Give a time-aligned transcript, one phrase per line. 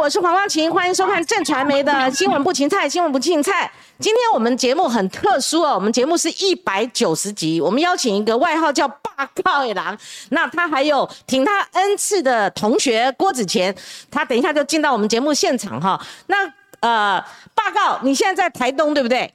[0.00, 3.70] 我是黄光琴，欢迎收看正传媒的新闻不芹菜，新闻不芹菜。
[3.98, 9.96] 今天我们节目很特殊哦，我们节目是一百九十集，我们邀请一个外号叫“霸告野狼”，
[10.30, 13.74] 那他还有挺他 N 次的同学郭子乾，
[14.10, 16.00] 他等一下就进到我们节目现场哈。
[16.28, 17.22] 那呃，
[17.54, 19.30] 霸告，你现在在台东对不对？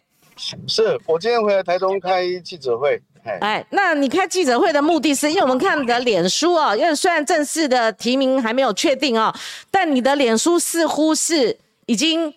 [0.65, 2.99] 是我今天回来台东开记者会。
[3.41, 9.33] 哎，那你开记者会的目的是，因为我们看你的脸书哦，因为虽然正式的提名还没有确定哦，
[9.71, 11.57] 但你的脸书似乎是
[11.87, 12.31] 已经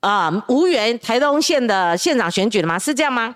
[0.00, 2.78] 啊无缘台东县的县长选举了吗？
[2.78, 3.34] 是这样吗？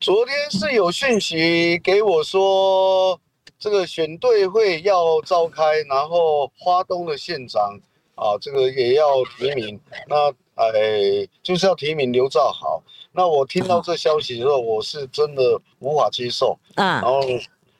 [0.00, 3.18] 昨天是有讯息给我说，
[3.58, 7.78] 这个选队会要召开，然后花东的县长
[8.16, 12.82] 啊，这个也要提名，那哎就是要提名刘兆豪。
[13.16, 16.58] 那我听到这消息之后，我是真的无法接受。
[16.74, 17.20] 嗯，然后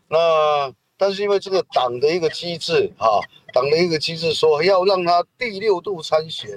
[0.08, 3.20] 那但是因为这个党的一个机制哈，
[3.52, 6.50] 党的一个机制说要让他第六度参选，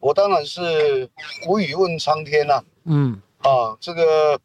[0.00, 1.06] 我当然是
[1.46, 2.62] 无语问苍天呐。
[2.84, 4.40] 嗯，啊，这个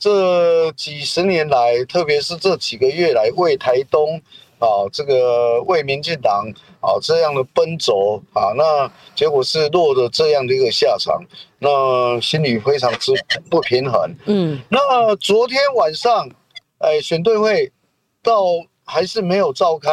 [0.00, 4.20] 这几十年来，特别是这几个月来为台东
[4.58, 6.44] 啊，这个为民进党
[6.80, 11.22] 啊这样的奔走啊，那结果是落得这样的一个下场。
[11.58, 13.12] 那心里非常之
[13.50, 14.14] 不平衡。
[14.26, 16.28] 嗯，那昨天晚上，
[16.78, 17.72] 哎，选队会
[18.22, 18.42] 到
[18.84, 19.90] 还是没有召开，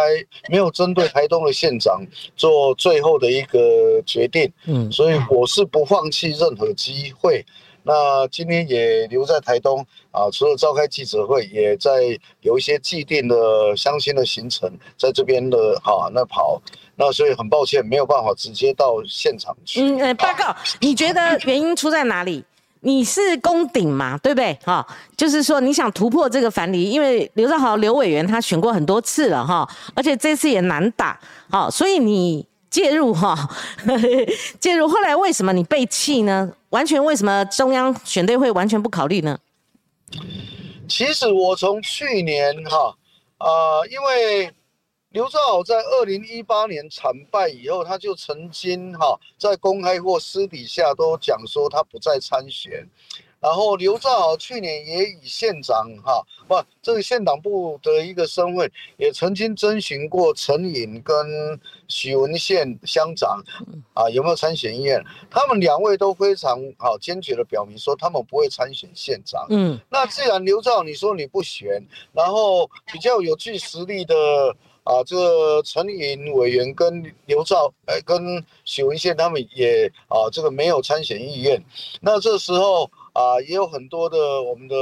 [0.48, 4.52] 没有针对台东的县长做最后的一个决定。
[4.66, 7.44] 嗯，所以我是不放弃任何机会。
[7.88, 16.62] 那今天也留在台东啊，除了召开记者会，也在有一些既定的相亲的行程，在这边的哈那跑。
[16.98, 19.82] 那所以很抱歉，没有办法直接到现场去。
[19.82, 22.44] 嗯，报告，你觉得原因出在哪里？
[22.82, 24.58] 你是攻顶嘛，对不对？
[24.64, 24.86] 哈，
[25.18, 33.36] 就是说你想突破这个樊篱，因为刘兆豪刘委员他选过很多次了哈，而且这次也难打，好，所以你介入哈，
[34.62, 34.88] 介入。
[34.88, 36.50] 后来为什么你被弃呢？
[36.70, 39.38] 完全为什么中央选队会完全不考虑呢？
[40.88, 42.96] 其实我从去年哈
[43.40, 44.54] 呃，因为。
[45.16, 52.86] 刘兆豪在二零一八年惨败以后，他就曾经哈在公开或私底下都讲说他不再参选。
[53.40, 61.16] 然后刘兆豪去年也以县长哈不这个县党部的一个身份，也曾经征询过陈颖跟
[61.88, 63.42] 许文宪乡长
[63.94, 65.02] 啊有没有参选意愿。
[65.32, 69.48] 他们两位都非常好坚决的表明说他们不会参选县长。
[69.50, 74.14] 嗯，那既然刘兆你说你不选，然后比较有具实力的。
[74.86, 81.62] 啊，这个陈颖委员跟刘兆，哎，跟许文宪他们也啊，这个没有参选意愿。
[82.02, 84.76] 那这时候啊，也有很多的我们的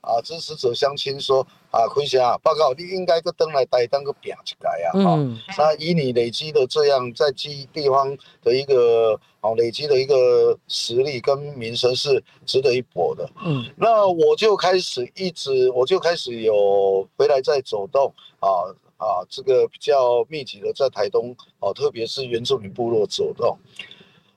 [0.00, 4.92] 啊支持者相亲说啊，坤祥啊，报告你应该个登来带当个表起来啊。
[4.94, 5.38] 嗯。
[5.58, 13.28] 那以你累积的这样在基地方的一个啊累积的一个实力跟名声是值得一搏的。
[13.44, 13.62] 嗯。
[13.76, 18.48] 那我就开始一直，我就开始有回来在走动啊。
[19.00, 23.56] 啊，这个比较密集的在台东啊，特别是原住民部落走动，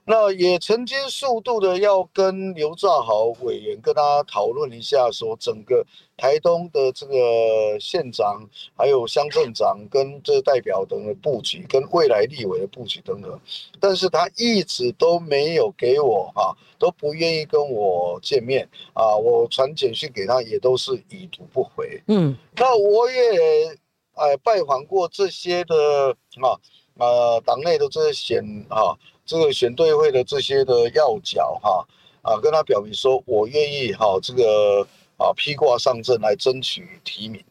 [0.06, 5.84] 那也曾经速度的要跟刘兆豪委员跟他讨论一下，说整个
[6.16, 13.38] 台东的这个县长、还有乡镇长跟这代表等的布局，跟未来立委的布局等等，
[13.78, 23.78] 但是他一直都没有给我哈，都不愿意跟我见面啊，我传简讯给他也都是已读不回，嗯，那我也。
[24.14, 26.54] 哎，拜访过这些的啊，
[26.98, 31.84] 呃，党内的这些选啊，这个选对会的这些的要角哈，
[32.22, 34.86] 啊，跟他表明说，我愿意哈，这个
[35.16, 37.44] 啊，披挂上阵来争取提名，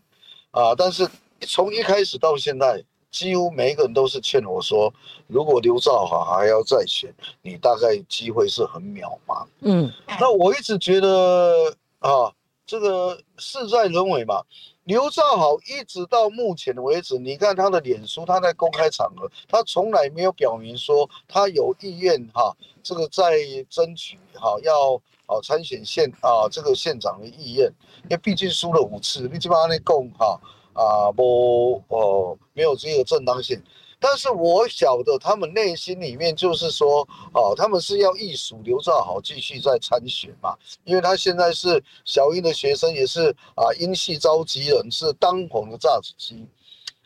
[0.51, 1.05] 啊，但是
[1.41, 2.81] 从一开始到现在，
[3.11, 4.93] 几乎每一个人都是劝我说，
[5.27, 9.45] 如果刘兆华还要再选，你大概机会是很渺茫。
[9.59, 12.31] 嗯，那我一直觉得啊，
[12.65, 14.41] 这个事在人为嘛。
[14.85, 22.53] 刘兆好一直到目前为止，你看他的脸书，他在公开场合，他从来没有表明说他有意愿哈，
[22.83, 27.71] 这个在争取哈要啊参选县啊这个县长的意愿，
[28.03, 30.37] 因为毕竟输了五次，你基本上那共哈
[30.73, 33.61] 啊不哦没有这个正当性。
[34.05, 46.45] 但是我晓得他们内心里面就是说，哦，他们是要艺术刘兆豪继续在参选嘛，因为他现在是小英的学生，也是啊英系召集人，是当红的榨汁机。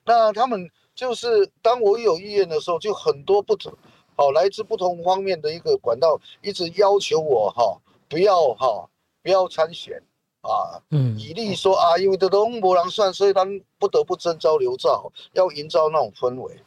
[0.03, 3.71] 那他们就是当我有意愿的时候，就很多不同，
[4.15, 7.79] 哦，来自不同方面的一个管道，一直要求我哈，
[8.09, 8.89] 不要哈，
[9.21, 10.01] 不要参选
[10.41, 13.45] 啊，嗯，以利说啊，因为这都没人算，所以他
[13.77, 16.59] 不得不征召刘兆，要营造那种氛围。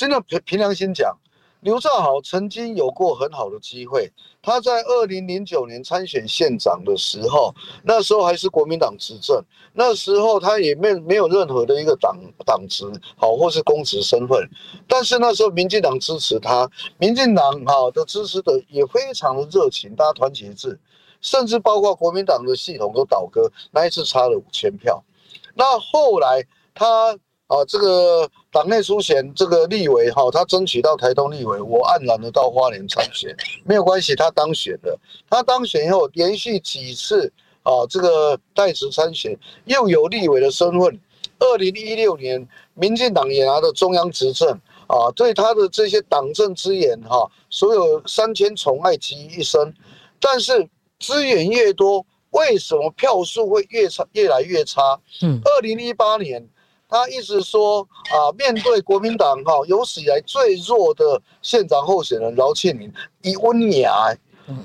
[0.00, 1.14] 真的凭凭良心讲，
[1.60, 4.10] 刘兆豪曾经有过很好的机会，
[4.40, 7.54] 他在二零零九年参选县长的时候，
[7.84, 9.44] 那时候还是国民党执政，
[9.74, 14.48] 那时候他也没没有任何的一个党党职，好或是公职身份，
[14.88, 16.66] 但是那时候民进党支持他，
[16.96, 20.80] 民进党哈的支持者也非常的热情，大家团结一致，
[21.20, 25.04] 甚至包括国民党的系统都倒戈，那一次差了五千票，
[25.52, 27.18] 那后来他。
[27.50, 34.96] 啊，这个党内初选，这个立委哈，他争取到台东立委，我黯然的到花莲参选，没有关系，他当选了。
[35.28, 37.32] 他当选以后，连续几次
[37.64, 41.00] 啊，这个代职参选，又有立委的身份。
[41.40, 44.48] 二零一六年，民进党也拿到中央执政
[44.86, 49.74] 啊，对他的这些党政资源哈，所有三千宠爱集于一身。
[50.20, 50.68] 但是
[51.00, 55.00] 资源越多，为什么票数会越差，越来越差？
[55.22, 56.48] 嗯，二零一八年。
[56.90, 62.92] 他一直说啊，面对国民党哈有史以来最弱的县长候选人饶庆林，
[63.22, 64.12] 以温雅，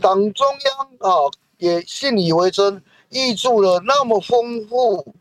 [0.02, 2.82] 党中央啊也信以为真，
[3.12, 5.14] 挹注了那么丰富、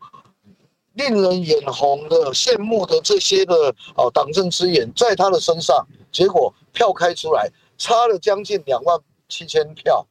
[0.93, 7.47] 令人眼红的、羡慕的这些的啊党政资源在他的身上，结果票开出来
[7.77, 8.99] 差了将近两万
[9.29, 10.05] 七千票。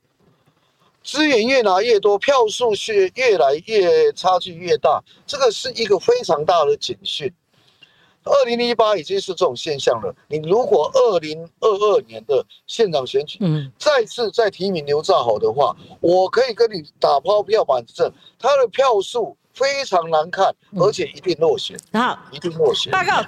[1.04, 7.30] 资源越拿越多，票数是越来越差距越大，这个是一个非常大的警讯。
[8.24, 10.16] 二零一八已经是这种现象了。
[10.28, 21.78] 你如果二零二二年的县长选举，嗯，再次再提名刘兆豪的话，我可以跟你打抛票板证，他的票数非常难看，而且一定落选。
[21.92, 22.90] 好，一定落选。
[22.90, 23.22] 报告，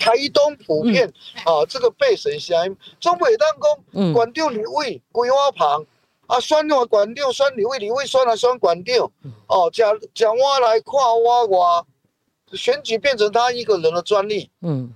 [0.00, 1.08] 台东普遍
[1.44, 3.48] 啊，这个背神乡中北当
[3.92, 5.86] 公，管掉你位桂花旁。
[6.30, 9.10] 啊，选我管长，选李伟，李伟选啊选管长，
[9.48, 11.86] 哦，讲讲我来看我我，
[12.52, 14.94] 选举变成他一个人的专利，嗯，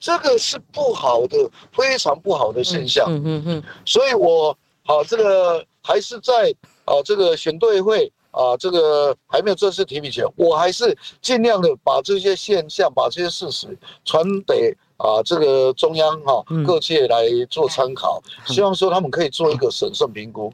[0.00, 6.50] 这个是不好的，非常不好的现象，嗯嗯嗯，所以我好这个还是在
[6.86, 14.74] 啊这个选对会啊这个还没有正式提名前，我还是尽量的把这些现象，把这些事实传给。
[14.96, 20.52] 啊，这个中央哈各界来做参考，希望说他们可以做一个审慎评估。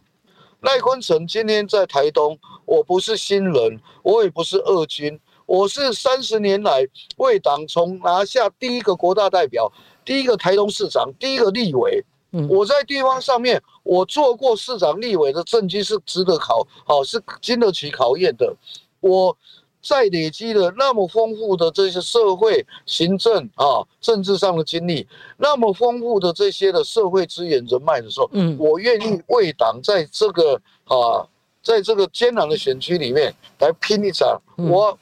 [0.63, 6.85] 赖坤成今天在台东，我不是新人，我也不是二军，我是三十年来
[7.19, 9.73] 为党从拿下第一个国大代表、
[10.05, 12.05] 第一个台东市长、第一个立委。
[12.49, 18.57] 我在地方上面，我做过市长、立委的政绩是值得考，好是经得起考验的。
[18.99, 19.37] 我。
[19.83, 25.07] 在累积了那么丰富的这些社会行政啊、政治上的经历，
[25.37, 31.27] 那么丰富的这些的社会资源人脉的时候，嗯，我愿意为党在这个啊，
[31.63, 34.41] 在这个艰难的选区里面来拼一场。
[34.57, 34.97] 我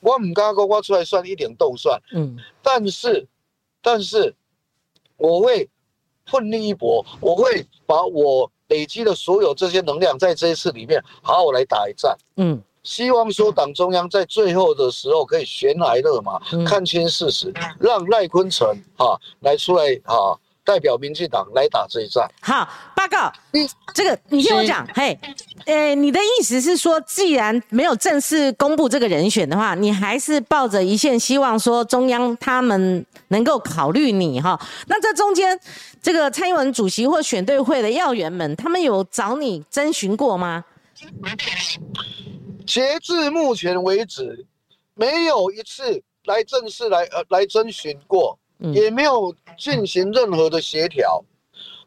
[0.00, 3.24] 我唔敢讲我出来算一点都算，嗯，但是
[3.80, 4.34] 但是
[5.16, 5.68] 我会
[6.26, 12.60] 奋力一搏，我会把我累积的所有这些能量，在这一次里面好好来打一战，嗯。
[12.84, 22.28] 希望说党中央在最后的时候可以悬崖勒马，看清事实，让赖坤成哈来出来哈代表民进党来打这一仗。
[22.42, 25.18] 好，报告，你这个你听我讲，嘿，
[25.66, 34.60] 呃，你的意思是说，既然没有正式公布这个人选的话，你还是抱着一线希望，说中央他们能够考虑你哈？
[34.88, 35.58] 那这中间，
[36.02, 40.64] 这个蔡英文主席或选对会的要员们，他们有找你征询过吗？
[42.66, 44.46] 截至目前为止，
[44.94, 48.38] 没有一次来正式来呃来征询过，
[48.72, 51.22] 也没有进行任何的协调，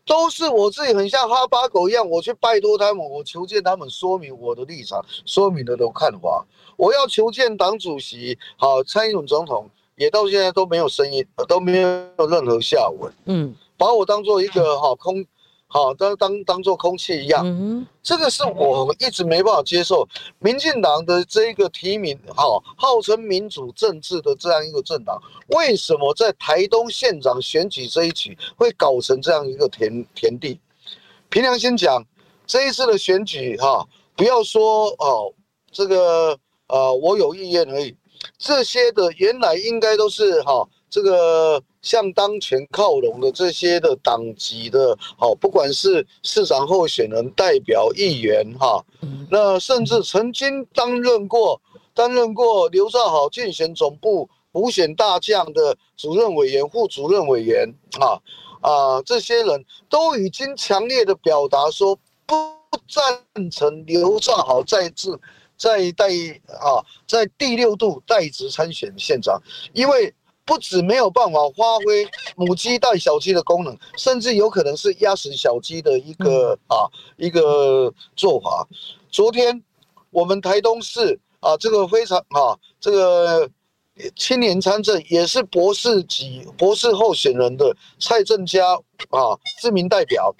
[0.05, 6.45] 都是我自己很像哈巴狗一样，我去拜托他们，我求见他们，说明我的立场，说明了的看法。
[6.75, 11.89] 我要求见党主席，好，蔡英文总统也到现在都没有声音，都没有
[12.29, 15.25] 任何下文，嗯，把我当做一个哈空。
[15.69, 20.07] 好，当当当做空气一样，这个是我一直没办法接受。
[20.39, 30.57] 民进党的这一个提名，好，号称民主政治的这样一个政党，为什么在台东县长选举这一局会搞成这样一个田田地？
[31.29, 32.01] 凭良心讲，
[32.45, 35.33] 这一次的选举，哈，不要说哦，
[35.69, 37.93] 这个呃，我有意愿而已，
[38.37, 41.61] 这些的原来应该都是哈，这个。
[41.87, 48.83] 向当前靠拢的这些的党籍的，好，不管是市长候选人、代表、议员，哈，
[49.31, 51.61] 那甚至曾经担任过
[51.93, 58.19] 担任过刘兆好竞选总部补选大将的主任委员、副主任委员，啊
[58.59, 62.35] 啊，这些人都已经强烈的表达说不
[62.89, 65.17] 赞成刘兆好再次
[65.55, 66.09] 再代
[66.59, 69.41] 啊，在第六度代职参选县长，
[69.71, 70.13] 因为。
[70.47, 76.87] 不止没有办法发挥母鸡带小鸡的功能，甚至有可能是压死小鸡的一个啊
[77.17, 78.65] 一个做法。
[79.11, 79.61] 昨天
[80.09, 83.49] 我们台东市啊，这个非常啊，这个
[84.15, 88.73] 青年参政也是博士级博士候选人的蔡正佳
[89.09, 90.33] 啊，知名代表，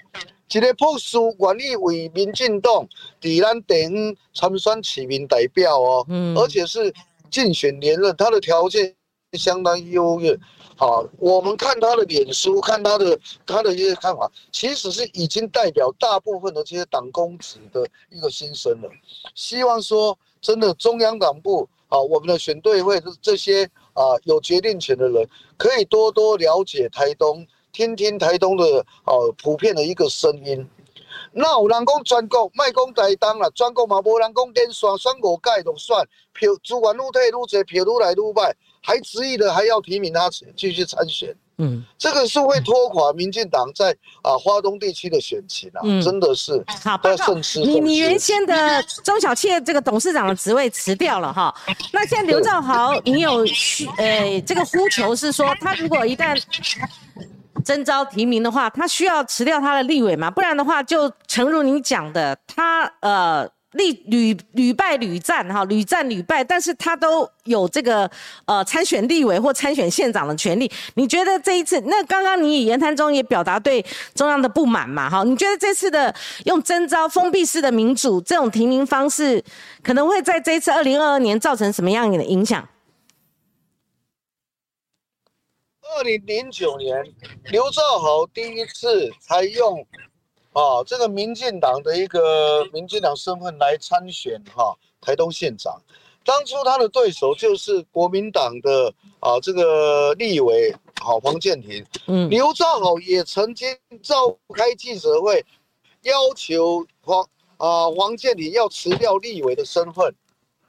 [0.52, 2.88] 一个博士愿意为民进党
[3.22, 6.94] 伫咱地方参选市民代表哦，嗯而且是
[7.30, 8.96] 竞选连任，他的条件
[9.38, 10.38] 相当优越。
[10.76, 18.90] 好，我们看他的脸书，看他的他的一些看法，其实是已经代表大部分的这些党公子的一个心声了。
[19.34, 23.64] 希望说，真的中央党部啊，我们的选队会这这些
[23.94, 25.28] 啊有决定权的人，
[25.58, 30.70] 可以多多了解台东，听听台东的啊普遍的一个声音。
[31.32, 38.54] 那有人讲全国，卖讲台东啦，全国嘛无人讲连选选五届就算，票资源愈退愈多，票愈来愈歹，
[38.88, 43.92] 还执意的还要提名他继续参选，嗯，这个是会拖垮民进党在
[44.22, 46.02] 啊华东地区的选情啊，嗯。
[46.02, 51.54] 真的是好，报要告慎思慎你你原先的中小企业这个董事长的职位辞掉了哈，
[51.92, 56.42] 那现在刘兆豪，你有需呃这个呼求是说，他如果一旦
[57.66, 60.32] 征召提名的话，他需要辞掉他的立委嘛？
[60.32, 68.10] 不然的话，就诚如你讲的，他呃历屡屡败屡战哈，屡战屡败，但是他都有这个
[68.46, 70.72] 呃参选立委或参选县长的权利。
[70.96, 75.10] 你觉得这一次，那刚刚你以言谈中也表达对中央的不满嘛？
[75.10, 76.14] 哈，你觉得这次的
[76.46, 79.44] 用征召封闭式的民主这种提名方式，
[79.84, 82.68] 可能会在这一次二零二二年造成什么样的影响？
[85.96, 87.04] 二零零九年，
[87.46, 89.86] 刘兆豪第一次采用
[90.58, 95.80] 啊这个民进党的一个民进党身份来参选哈、台东县长。
[96.26, 102.28] 当初他的对手就是国民党的啊这个立委好、黄建庭，嗯。
[102.30, 105.46] 刘兆好也曾经召开记者会，
[106.02, 107.24] 要求黄
[107.58, 110.14] 啊黄建庭要辞掉立委的身份，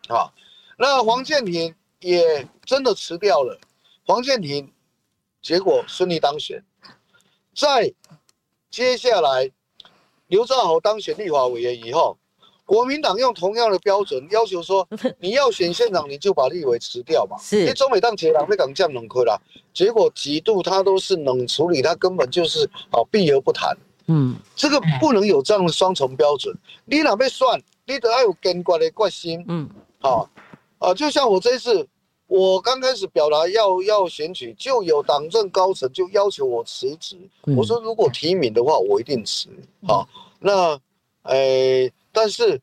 [0.09, 0.30] 啊，
[0.76, 3.59] 那黄建庭也真的辞掉了，
[4.07, 4.71] 黄建庭
[5.42, 6.62] 结果顺利当选，
[7.57, 7.92] 在
[8.71, 9.50] 接下来
[10.28, 12.16] 刘兆豪当选立法委员以后，
[12.64, 14.87] 国民党用同样的标准要求说，
[15.20, 19.38] 你要选县长你就把立委辞掉嘛，是因为中美当前党会港降冷亏啦，
[19.73, 23.76] 结果几度他都是冷处理，他根本就是啊避而不谈。
[24.11, 26.54] 嗯这个不能有这样的双重标准。
[26.87, 29.44] 你哪要算，你得要有坚决的决心。
[29.49, 29.68] 嗯
[30.00, 30.25] 啊
[30.78, 31.87] 啊，就像我这一次，
[32.28, 37.16] 我刚开始表达要要选举，就有党政高层就要求我辞职。
[37.47, 39.49] 嗯我说如果提名的话，我一定辞。
[39.87, 40.06] 好、
[40.38, 40.78] 那，
[41.23, 42.61] 诶、但是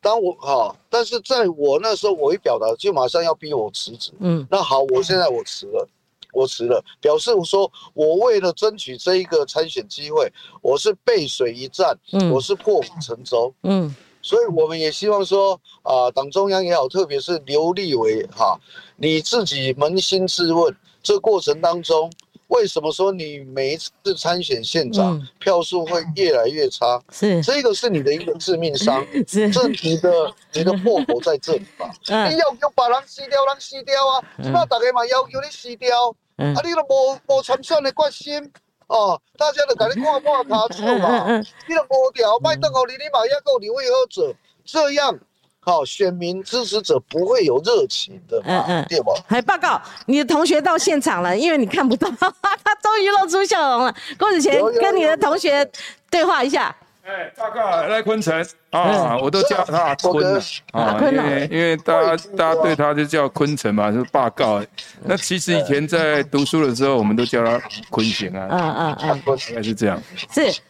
[0.00, 4.12] 当我哈、但是在我那时候我一表达，就马上要逼我辞职。
[4.20, 5.88] 嗯那好，我现在我辞了，
[6.32, 10.32] 我辞了，表示我说我为了争取这一个参选机会，
[10.62, 18.58] 我是背水一战，嗯我是破釜沉舟，嗯所以我们也希望说啊、党中央也好，特别是刘立伟哈、
[18.96, 22.10] 你自己扪心自问，这过程当中。
[22.48, 26.98] 为什么说你每一次参选县长、嗯票数会越来越差？
[27.12, 31.92] 是这个是你的一个致命伤， 是这你的你的破口在这里吧？
[32.08, 34.24] 嗯你要求把人撕掉，人撕掉啊！
[34.42, 38.50] 即摆大家嘛要求你撕掉，嗯啊，你都无无参选的决心
[38.88, 44.34] 哦，大家都赶紧看看卡手嘛，嗯你都无调，卖邓互你，你嘛要够你为何者？
[44.64, 45.18] 这样，
[45.60, 49.12] 好、选民支持者不会有热情的嘛，嗯嗯对吧？
[49.28, 53.94] 还报告，你的同学到现场了，因为你看不到， 他终于露出笑容了。
[54.18, 55.70] 郭子乾跟你的同学
[56.10, 56.74] 对话一下。
[57.08, 58.46] 哎，报告赖坤城。
[58.70, 60.38] 啊，我都叫他阿坤了。
[60.72, 61.24] 啊，坤啊。
[61.24, 64.62] 因为因为大家大家对他就叫坤城嘛，是报告。
[65.04, 69.98] 那其实以前在读书的时候，我们都叫他坤贤啊，嗯嗯嗯，大概是这样。
[70.30, 70.60] 是。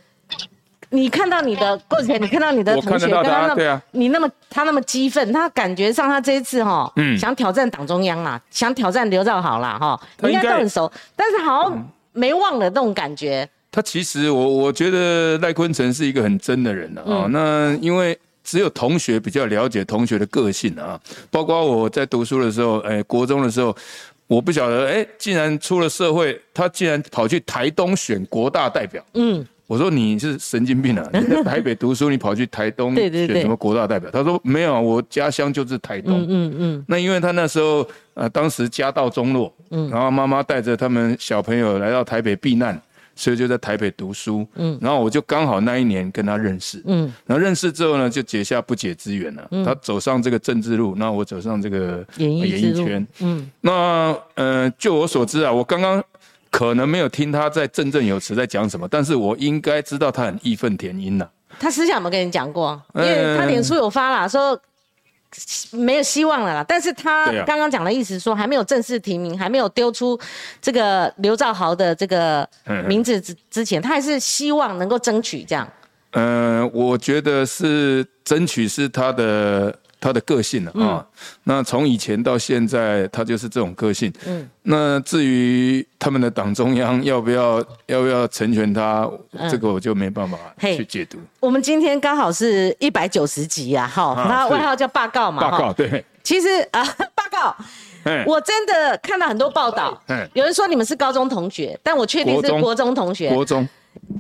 [0.91, 3.83] 你看到你的郭子乾，你看到你的我同学看他对啊。
[3.91, 7.19] 你那么他那么激愤，他感觉上他这一次哈，嗯。
[7.19, 13.47] 想挑战党中央啦，想挑战刘兆豪啦哈，应该该都很熟，但是好像没忘了那种感觉。
[13.71, 17.03] 他其实我我觉得赖坤成是一个很真的人啊。
[17.07, 20.99] 嗯那因为只有同学比较了解同学的个性啊，
[21.31, 23.77] 包括我在读书的时候，哎，国中的时候。
[24.29, 29.03] 我不晓得，哎，竟然出了社会，他竟然跑去台东选国大代表。
[29.15, 31.09] 嗯，我说你是神经病啊！
[31.19, 34.11] 你在台北读书，你跑去台东选什么国大代表？
[34.11, 36.27] 他说没有，我家乡就是台东。
[36.29, 42.79] 嗯嗯那因为他那时候呃，当时家道中落，然后妈妈带着他们小朋友来到台北避难，
[43.19, 44.47] 所以就在台北读书。
[44.55, 46.81] 嗯，然后我就刚好那一年跟他认识。
[46.87, 49.49] 嗯，然后认识之后呢，就结下不解之缘了。
[49.65, 53.05] 他走上这个政治路，那我走上这个演艺圈。
[53.19, 56.03] 嗯，那呃，就我所知啊，我刚刚
[56.51, 61.29] 可能没有听他在振振有词在讲什么，但是我应该知道他很义愤填膺呐。
[61.59, 62.81] 他私下有没有跟你讲过？
[62.95, 64.59] 因为他脸书有发啦，说。
[65.73, 70.19] 没有希望了啦，但是他刚刚讲的意思说还没有正式提名，还没有丢出
[70.61, 72.49] 这个刘兆豪的这个
[72.87, 75.69] 名字之之前，他还是希望能够争取这样。
[76.13, 79.79] 嗯，我觉得是争取是他的。
[80.01, 81.05] 他的个性了啊，
[81.45, 84.13] 那从以前到现在，他就是这种个性。
[84.27, 89.11] 嗯，那至于他们的党中央要不要要不要成全他，
[89.51, 91.19] 这个我就没办法去解读。
[91.41, 96.05] 我们今天刚好是一百九十集啊，哈，他外号叫“报告”嘛，报告对。
[96.23, 96.85] 其实啊，
[97.17, 97.57] 报告，
[98.27, 100.01] 我真的看到很多报道，
[100.35, 103.69] 有人说你们是高中同学，但我确定是国中同学，国中。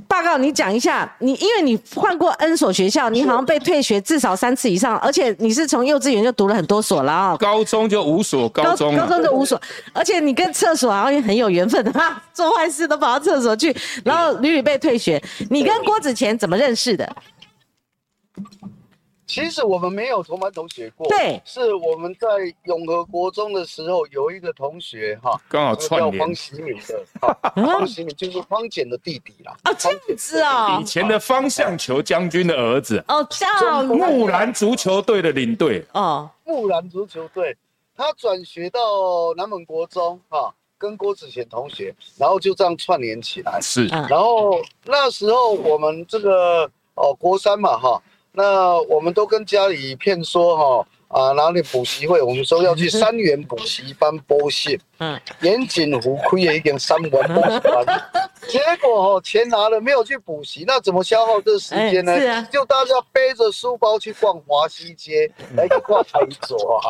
[0.06, 7.36] 报告，你讲一下，你因为你换过 N 所学校，你好像被退学至少三次以上，而且你是从幼稚园就读了很多所了啊。
[7.36, 9.60] 高中就五所，高中高中就五所，
[9.92, 15.22] 而且你跟厕所好像也很有缘分哈，做坏事都跑到厕所去，然后屡屡被退学。
[15.50, 17.16] 你跟郭子乾怎么认识的？
[19.28, 22.26] 其实我们没有同班同学过，对，是我们在
[22.64, 27.04] 永和国中的时候有一个同学哈，刚好串联，方喜敏的，
[27.54, 37.54] 方喜敏就是方简的弟弟啦，啊，这样子啊，以前的方向球将军的儿子，哦，叫木兰足球队的领队，哦，木兰足球队，
[37.94, 38.80] 他转学到
[39.36, 48.02] 南门国中哈，跟郭子贤同学，然后就这样串联起来，是，然后那时候我们这个哦国三嘛哈。
[48.38, 57.84] 那我们都跟家里骗说哈啊哪里补习会，我们说要去三元补习班补习，嗯，严锦湖亏了一点三元补习班，
[58.46, 62.12] 结果哦钱拿了没有去补习，那怎么消耗这时间呢？
[62.52, 66.80] 就大家背着书包去逛华西街，来去逛台左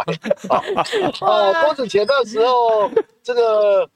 [0.50, 0.60] 啊，
[1.26, 2.90] 啊， 郭子乾那时候
[3.22, 3.88] 这个。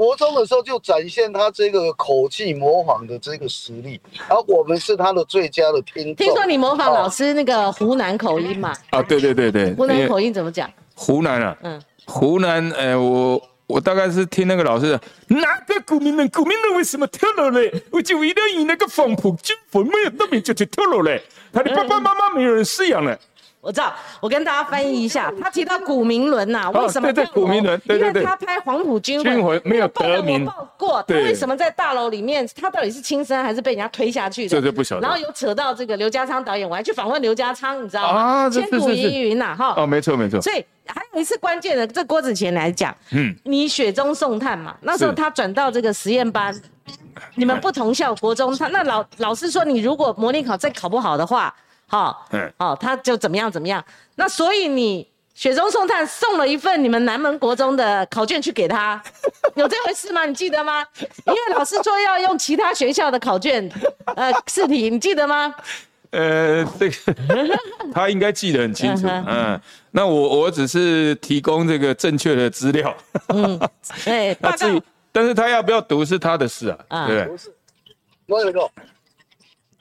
[0.00, 6.14] 国中的时候就展现他这个口气模仿的这个实力，然后我们是他的最佳的听众。
[6.14, 8.72] 听说你模仿老师那个湖南口音嘛？
[8.88, 9.74] 啊，对对对对。
[9.74, 10.70] 湖南口音怎么讲？
[10.94, 14.98] 湖南啊，嗯，湖南，哎，我我大概是听那个老师，
[15.28, 17.70] 哪个股民人，股民人为什么跳楼嘞？
[17.90, 21.22] 我就一定要以那个黄埔军坟没有得名就去跳楼嘞？
[21.52, 23.18] 他的爸爸妈妈没有人饲养了。
[23.60, 27.12] 我知道，我跟大家翻译一下，他提到古明伦呐，为什么？
[27.12, 28.22] 对对，古明伦，对对对。
[28.22, 32.48] 因为他拍《黄埔军魂》没有得名过，他为什么在大楼里面？
[32.58, 34.48] 他到底是亲生还是被人家推下去的？
[34.48, 35.02] 这就不晓得。
[35.02, 38.20] 然后有扯到这个刘家昌导演，我还去访问刘家昌，你知道吗？
[38.20, 39.74] 啊，千古疑云呐，哈。
[39.76, 40.40] 哦，没错没错。
[40.40, 46.58] 所以还有一次关键的，这郭子乾来讲，嗯，你雪中送炭嘛，那时候他转到这个实验班，
[47.34, 51.54] 你们不同校国中，他那老老师说，你如果模拟考再考不好的话。
[51.90, 53.84] 好，嗯，哦，他就怎么样怎么样。
[54.14, 59.02] 那所以你雪中送炭送了一份你们南门国中的考卷去给他，
[59.56, 60.24] 有这回事吗？
[60.24, 60.86] 你记得吗？
[61.26, 63.68] 因为老师说要用其他学校的考卷，
[64.14, 65.52] 呃，试题，你记得吗？
[66.10, 66.94] 呃，这个
[67.92, 69.08] 他应该记得很清楚。
[69.08, 72.96] 嗯，那我我只是提供这个正确的资料。
[73.28, 73.58] 嗯，
[74.04, 77.52] 对，那至于，但是他要不要读是他的事啊，对不是，
[78.26, 78.70] 我有一个，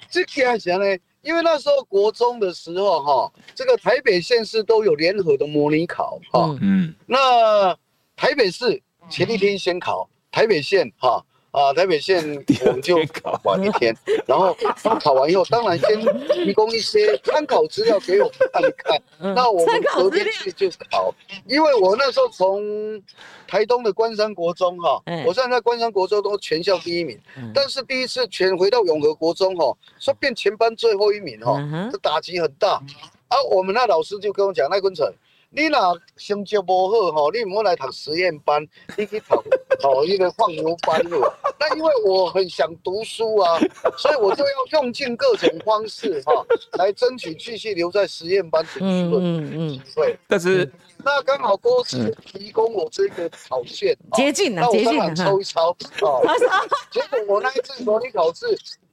[0.10, 0.86] 这件事呢。
[1.22, 7.74] 因为那时候国中的时候，哈，这个台北县市都有联合的模拟考，哈，嗯，那
[8.16, 12.24] 台北市前一天先考，台北县，哈，啊，台北县
[12.66, 14.56] 我们就考完一天，然后
[15.00, 16.00] 考完以后，当然先
[16.34, 19.02] 提供一些参考资料给我们看一看，
[19.36, 21.14] 那我们隔天去就考，
[21.48, 23.02] 因为我那时候从。
[23.48, 27.20] 台东的关山国中哈，我现在在关山国中都全校第一名，
[27.52, 31.58] 但是第一次全回到永和国中哈，说变全班最后一名哈，
[31.92, 32.80] 这打击很大。
[33.28, 35.12] 啊，我们那老师就跟我讲，赖坤成，
[35.50, 38.62] 你那成绩不好哈，你唔好来读实验班，
[38.96, 39.44] 你去读
[39.84, 41.34] 哦一个放牛班了。
[41.60, 43.60] 那因为我很想读书啊，
[43.98, 50.18] 所以我就要用尽各种方式哈，来争取继续留在实验班读书的机会。
[50.28, 50.70] 但是。
[51.02, 55.70] 那刚好公司提供我这个考卷，捷径啊，捷径抽一抽
[56.02, 56.22] 哦。
[56.92, 58.46] 结果我那一次模拟考试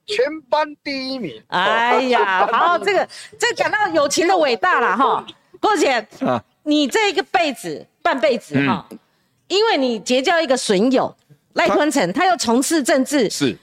[0.07, 1.43] 全班第一名。
[1.49, 5.27] 哎呀，好，这个这讲到友情的伟大了哈，
[5.61, 8.89] 郭姐啊，你这一个辈子半辈子哈，
[9.49, 11.15] 因为你结交一个损友
[11.55, 13.57] 赖坤成，他又从事政治，是，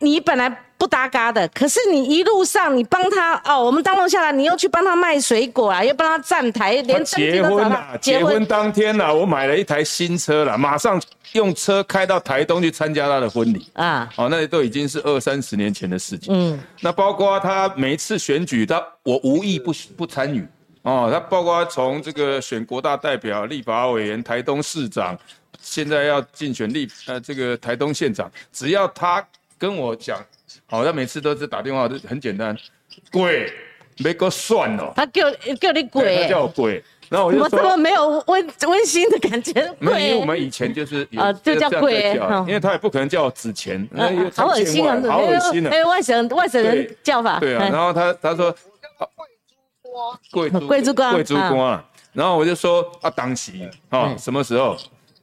[0.00, 1.46] 你本来不搭嘎的。
[1.48, 11.00] 可是你一路上你帮他哦，我们当落下来，你又去帮他卖水果啊，又帮他站台，连结婚啦，结婚当天啦，我买了一台新车啦，马上
[11.32, 13.66] 用车开到台东去参加他的婚礼。
[13.72, 16.34] 啊，哦，那都已经是二三十年前的事情。
[16.34, 20.46] 嗯，那包括他每一次选举，他我无意不不参与。
[20.88, 25.16] 哦，他包括从这个选国大代表、立法委员、台东市长，
[25.60, 29.22] 现在要竞选立呃这个台东县长，只要他
[29.58, 30.18] 跟我讲，
[30.66, 32.56] 好、他每次都是打电话，就很简单，
[33.12, 33.52] 鬼
[33.98, 37.76] 没个算哦，他叫叫你他鬼，叫我鬼，然后我就怎么这么。
[37.76, 39.52] 没有温温馨的感觉？
[39.80, 43.86] 没有，因为我，们以前就是 有啊就叫这样贵在叫嗯因为他也不可能叫我纸钱，
[44.34, 45.02] 好恶心啊！
[45.10, 45.84] 好恶心啊哎，！
[45.84, 48.54] 外省外省人叫法，对啊，嗯然后他他说
[50.30, 53.52] 贵 贵珠贵珠瓜贵珠官啊，然后我就说啊，当时
[53.88, 54.76] 啊嗯什么时候？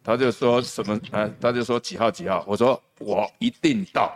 [0.03, 1.27] 他就说什么啊？
[1.41, 2.43] 他就说几号几号？
[2.47, 4.15] 我说我一定到。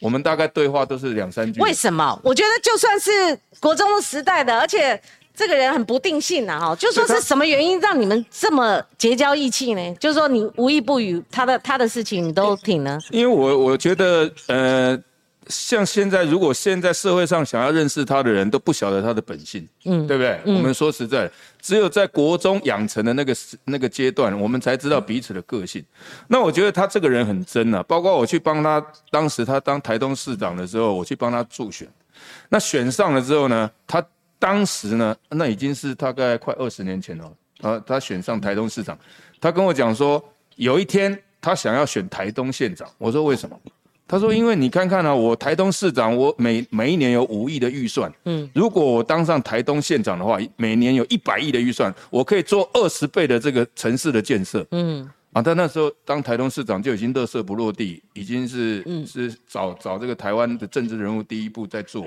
[0.00, 1.60] 我们大概对话都是两三句。
[1.60, 2.18] 为什么？
[2.24, 4.98] 我觉得就算是国中的时代的，而且
[5.34, 9.94] 这个人很不定性啊，哈，就说是什么原因让你们这么结交义气呢？
[9.96, 12.98] 就是说你无意不语，他的他的事情你都挺呢？
[13.10, 14.98] 因为我我觉得，呃，
[15.48, 20.40] 像现在，如果现在社会上想要认识他的人都不晓得他的本性，嗯，对不对？
[20.44, 21.30] 我们说实在，
[21.60, 25.84] 只有在国中养成的那个那个阶段，我们才知道彼此的个性。
[26.28, 31.86] 那我觉得他这个人很真啊，包括我去帮他，当时他当台东市长的时候，我去帮他助选，
[32.48, 34.04] 那选上了之后呢，他
[34.38, 37.32] 当时呢，那已经是大概快二十年前了。
[37.58, 38.98] 他他选上台东市长，
[39.40, 40.22] 他跟我讲说，
[40.56, 42.86] 有一天他想要选台东县长。
[42.98, 43.58] 我说为什么？
[44.08, 62.06] 他说：“因为你看看啊，我台东市长，我每每一年有五亿的预算，嗯，如果我当上台东县长的话，每年有一百亿的预算，我可以做二十倍的这个城市的建设，嗯，啊，但那时候当台东市长就已经乐色不落地，已经是、是找找这个台湾的政治人物第一步在做，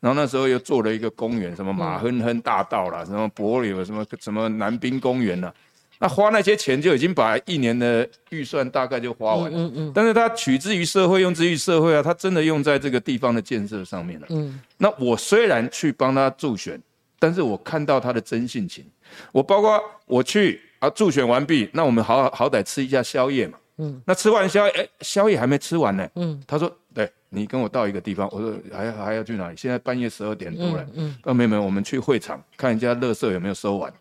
[0.00, 5.52] 然后那时候又做了一个公园，什么马亨亨大道啦，什么柏柳，什么什么南滨公园啦。
[6.00, 14.26] 那花那些钱就已经把一年的预算大概就花完了，嗯嗯但是他取之于社会，用之于社会啊，他真的用在这个地方的建设上面了。
[14.30, 16.80] 嗯，那我虽然去帮他助选，
[17.18, 18.84] 但是我看到他的真性情，
[19.32, 23.58] 我包括我去啊助选完毕，那我们好好歹吃一下宵夜嘛。
[23.78, 26.08] 嗯，那吃完宵夜，哎，宵夜还没吃完呢。
[26.16, 29.56] 嗯，他说，对你跟我到一个地方，我说还要还要去哪里？
[29.56, 30.86] 现在半夜十二点多了。
[30.94, 33.92] 嗯，啊，没有没有，我们去会场看人家垃圾有没有收完。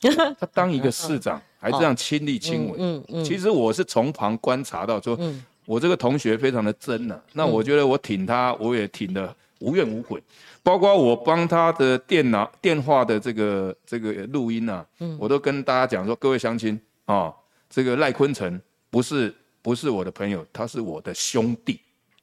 [0.38, 5.18] 他当一个市长还这样亲力亲为，嗯嗯，其实我是从旁观察到说，
[5.66, 10.20] 我这个同学非常的真呐、那我觉得我挺他，我也挺的无怨无悔，
[10.62, 14.84] 包括我帮他的电脑电话的这个这个录音啊，
[15.18, 17.32] 我都跟大家讲说，各位乡亲啊，
[17.68, 21.78] 这个赖坤成不是不是我的朋友，他是我的兄弟，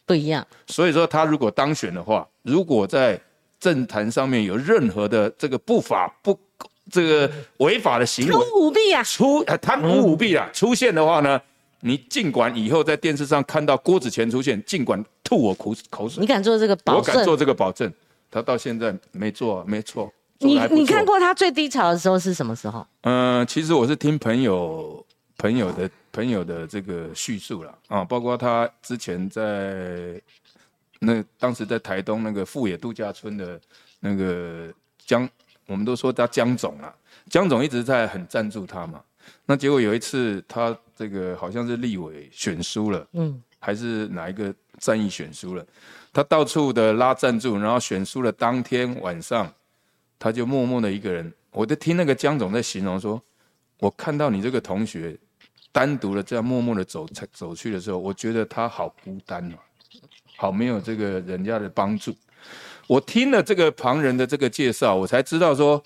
[0.06, 3.22] 不一样，所以说他如果当选的话，如果在
[3.60, 6.38] 政坛上面有任何的这个不法不
[6.90, 9.04] 这个违法的行贪为污舞弊啊！
[9.04, 11.42] 出呃贪污舞弊啊出现的话呢，
[11.82, 17.14] 你尽管以后在电视上看到郭子乾出现，尽管吐我口口水你，敢做这个保证？
[17.14, 17.92] 我敢做这个保证。
[18.30, 20.12] 他到现在没做，没错。
[20.40, 21.04] 你你看？
[21.06, 22.86] 过他最低潮的时候是什么时候？
[23.02, 25.04] 嗯、其实我是听朋友
[25.38, 30.22] 朋友的朋友的这个叙述了啊，包括他之前在
[31.00, 33.60] 那当时在台东那个富野度假村的
[34.00, 34.72] 那个
[35.06, 35.28] 江，
[35.68, 36.94] 我们都说他江总啊，
[37.30, 39.02] 江总一直在很赞助他嘛。
[39.46, 45.66] 那结果有一次他这个好像是立委选输了，嗯，还是哪一个战役选输了，
[46.14, 49.54] 他到处的拉赞助，然后选输了当天晚上，
[50.18, 53.22] 他就默默的一个人，我就听那个江总在形容说，
[53.80, 55.18] 我看到你这个同学
[55.74, 59.58] 单独的这样默默的走走去的时候，我觉得他好孤单哦，
[60.38, 62.16] 好没有这个人家的帮助。
[62.88, 65.84] 我听了这个旁人的这个介绍，我才知道说，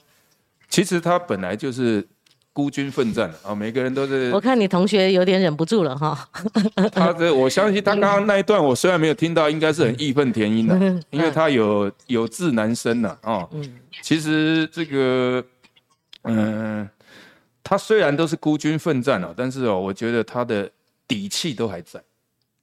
[0.69, 2.07] 其实他本来就是
[2.53, 6.29] 孤军奋战啊，每个人都是我看你同学有点忍不住了哈。
[6.93, 13.47] 他这，我相信他刚刚那一段，我虽然没有听到，应该是很义愤填膺的，因为他有有志难生呐啊。
[14.01, 15.43] 其实这个，
[16.23, 16.87] 嗯、
[17.63, 20.69] 他虽然都是孤军奋战了，但是哦，我觉得他的
[21.07, 22.01] 底气都还在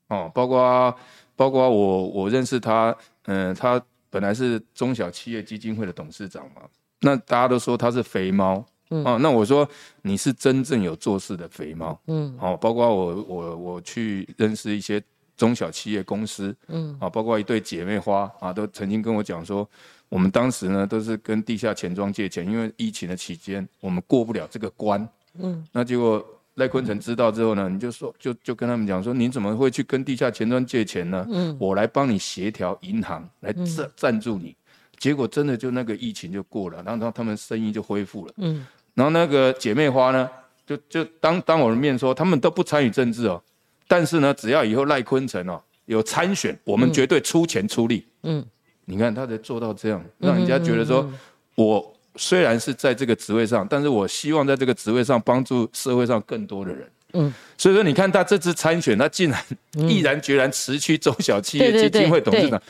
[0.09, 0.95] 哦，包括
[1.35, 2.95] 包括我我认识他，
[3.27, 6.63] 嗯、他本来是中小企业基金会的董事长嘛，
[7.01, 8.65] 那大家都说他是肥猫。
[8.91, 9.69] 哦，那我说
[10.01, 14.99] 你是真正有做事的肥猫，嗯，好、包括我我我去认识一些
[15.37, 19.69] 中小企业公司，嗯，啊，包括一对姐妹花啊，都曾经跟我讲说，
[20.09, 26.27] 我们当时呢都是跟地下钱庄借钱，因为疫情的期间我们过不了这个关，嗯，那结果
[26.59, 31.27] 赖坤成知道之后呢，你就说就就跟他们讲说，你怎么会去跟地下钱庄借钱呢？
[31.31, 34.55] 嗯，我来帮你协调银行来赞赞助你。
[34.99, 38.33] 结果真的就那个疫情就过了，然后他们生意就恢复了。
[38.39, 40.29] 嗯，然后那个姐妹花呢，
[40.67, 43.41] 就就当当我的面说，他们都不参与政治哦，
[43.87, 48.05] 但是呢，只要以后赖坤成哦有参选，我们绝对出钱出力。
[48.25, 48.45] 嗯，
[48.87, 51.09] 你看他才做到这样，让人家觉得说，
[51.55, 56.87] 我虽然是在这个职位上，但是我希望在这个职位上帮助社会上更多的人。
[57.15, 59.43] 嗯，所以说你看他这次参选，他竟然
[59.89, 62.61] 毅然决然辞去中小企业基金会董事长。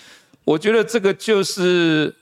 [0.44, 2.14] 我觉得这个就是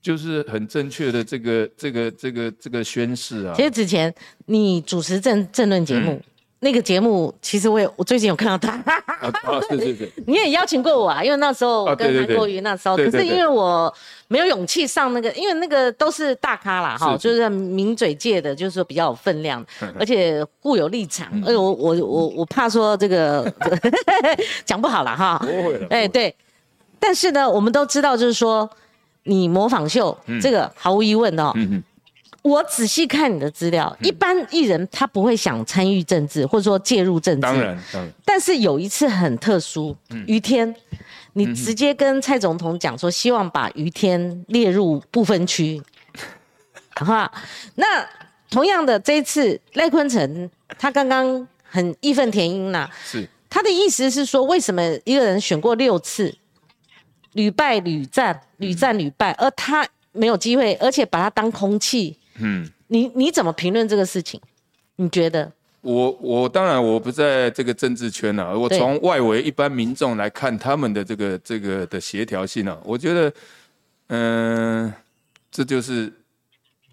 [0.00, 3.52] 就是很正确的这个这个这个这个宣誓啊。
[3.54, 4.12] 其实之前
[4.46, 6.22] 你主持政政论节目，
[6.62, 8.70] 那个节目其实我也我最近有看到他。
[8.86, 10.12] 啊， 是是是。
[10.26, 13.92] 你也邀请过我啊，因为那时候跟韩国瑜那时候，可是因为我
[14.28, 19.64] 没有勇气上那个，因为那个都是大咖啦，哈，就是名嘴界的，就是说比较有分量，
[19.98, 21.26] 而且固有立场。
[21.46, 23.50] 哎，我我我我怕说这个
[24.66, 25.38] 讲不好了哈。
[25.38, 25.86] 不会的。
[25.88, 26.34] 哎，对。
[26.98, 28.68] 但是呢，我们都知道，就是说，
[29.22, 31.54] 你模仿秀这个毫无疑问的哦。
[32.42, 37.40] 我仔细看你的资料，一般艺人他不会想参与政治，或者说介入政治。
[37.40, 38.12] 当然，当然。
[38.24, 39.94] 但是有一次很特殊，
[40.26, 40.74] 于天，
[41.34, 45.82] 你直接跟蔡总统讲说，希望把于天列入不分区。
[46.96, 47.30] 哈，
[47.74, 47.86] 那
[48.50, 52.88] 同样的这一次赖坤成，他刚刚很义愤填膺呐。
[53.04, 53.28] 是。
[53.50, 56.34] 他的意思是说，为什么一个人选过六次？
[57.32, 62.16] 屡败屡战，屡战屡败，而他没有机会，而且把他当空气。
[62.40, 64.40] 嗯，你你怎么评论这个事情？
[64.96, 65.50] 你觉得？
[65.82, 73.32] 我我当然我不在这个政治圈啊，我从外围一般民众来看他们的这个这个的协调性啊，我觉得，
[74.08, 74.92] 嗯，
[75.50, 76.12] 这就是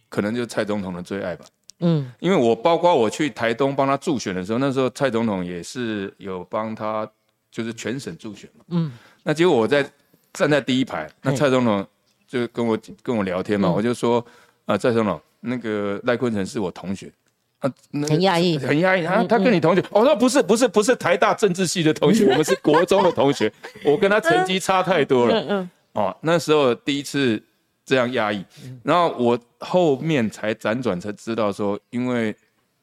[0.09, 1.45] 可能就是蔡总统的最爱吧。
[1.79, 7.09] 嗯，因为我包括我去台东帮他助选的时候，那时候蔡总统也是有帮他，
[7.51, 8.63] 就是全省助选嘛。
[8.69, 8.91] 嗯，
[9.23, 9.89] 那结果我在。
[10.33, 11.83] 站在第一排，那蔡总统
[12.27, 14.23] 就跟我跟我聊天嘛，我就说
[14.65, 17.11] 啊，蔡总统，那个赖坤成是我同学，
[17.59, 17.71] 啊，
[18.07, 23.51] 很压抑，很压抑，他他跟你同学，哦，那不是不是不是台大政治系的同学， 我们是国中的同学，
[23.83, 27.41] 我跟他成绩差太多了，嗯嗯，哦，那时候第一次
[27.85, 28.43] 这样压抑，
[28.83, 32.35] 然后我后面才辗转才知道说，因为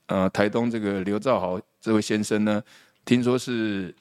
[0.06, 2.62] 呃台东这个刘兆豪这位先生呢，
[3.04, 3.94] 听说是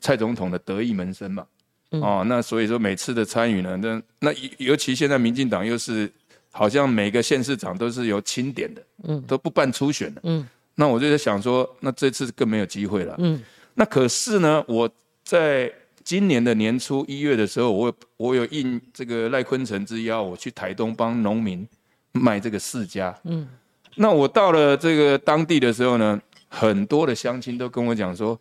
[0.00, 1.46] 蔡总统的得意门生嘛。
[1.92, 6.08] 哦，那所以说每次的参与呢，那那尤其现在民进党又是
[6.52, 13.40] 好像每个县市长都是由钦点的，嗯，都不办初选的，嗯，那我就在想说，那这次更没有机会了，嗯，
[13.74, 14.90] 那可是呢，我
[15.24, 21.66] 在今年的年初一月的时候，我我有应这个赖坤成之邀，我去台东帮农民
[22.12, 23.48] 卖这个世家，嗯，
[23.96, 28.38] 那我到了这个当地的时候呢，很多的乡亲都跟我讲说。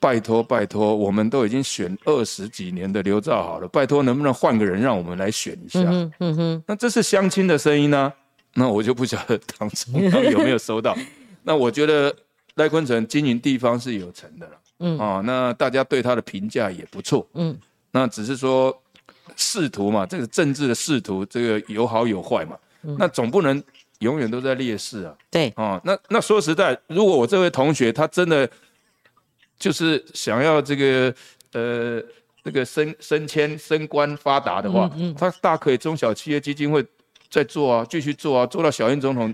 [0.00, 5.80] 拜托拜托，我们都已经选二十几年的刘兆好了，拜托能不能换个人让我们来选一下？
[6.20, 8.10] 嗯哼，那这是相亲的声音呢？
[8.54, 9.92] 那我就不晓得当中
[10.30, 10.96] 有没有收到。
[11.44, 12.12] 那我觉得
[12.54, 17.54] 赖坤成经营地方是有成的了，嗯啊，那大家对他的评价也不错，嗯，
[17.92, 18.74] 那只是说
[19.36, 22.56] 仕途嘛，这个政治的仕途，这个有好有坏嘛，
[22.98, 23.62] 那总不能
[23.98, 25.14] 永远都在劣势啊。
[25.30, 28.48] 对，啊，那那说实在，如果我这位同学他真的。
[29.60, 31.14] 就是想要这个
[31.52, 32.02] 呃
[32.42, 36.82] 那个升升迁升官发达的话，他大可以中小企业基金会
[37.28, 39.32] 再做啊，继续做啊，做到小英总统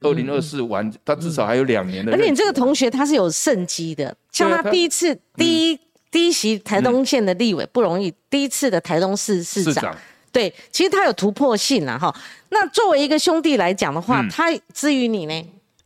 [0.00, 2.10] 二零二四完，他至少还有两年的。
[2.12, 5.78] 而且你这个同学他是有胜机的，像他第一次第一
[6.10, 9.96] 第一席台东县的立委不容易，第一次的台东市市长，
[10.32, 12.12] 对，其实他有突破性啊哈。
[12.48, 15.34] 那作为一个兄弟来讲的话，他至于你呢，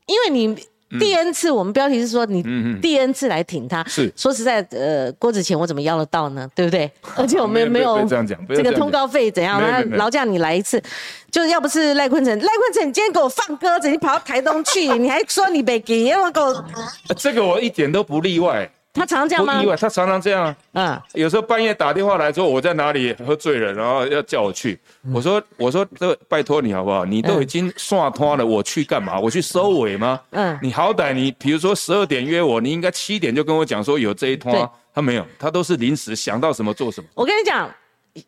[0.07, 0.59] 因为你。
[0.99, 2.43] 第 N 次，我们标题是说你
[2.81, 3.85] 第 N 次来挺他。
[3.85, 6.49] 是说实在，呃，郭子乾我怎么要得到呢？
[6.55, 6.91] 对不对？
[7.17, 9.61] 而且我们没有这样讲，这个通告费怎样？
[9.61, 10.83] 那劳驾你来一次，
[11.31, 16.65] 就是要不是赖坤成，赖坤成，你今天给我放鸽子，你跑到台东去，你还说你被给，要给我。
[17.17, 18.71] 这个我一点都不例外。
[18.95, 19.61] 他常常这样吗？
[19.61, 20.55] 意外，他常常这样。
[20.73, 24.79] 嗯，有时候半夜打电话来说我在哪里喝醉了，然后要叫我去。
[25.13, 27.05] 我说我说这拜托你好不好？
[27.05, 29.19] 你都已经算拖了，我去干嘛？
[29.19, 30.21] 我去收尾吗？
[30.31, 34.73] 嗯，你好歹你比如说十二点约我，你应该七点就跟我讲说有这一拖。
[34.95, 37.09] 他没有，他都是临时想到什么做什么。
[37.15, 37.69] 我跟你讲，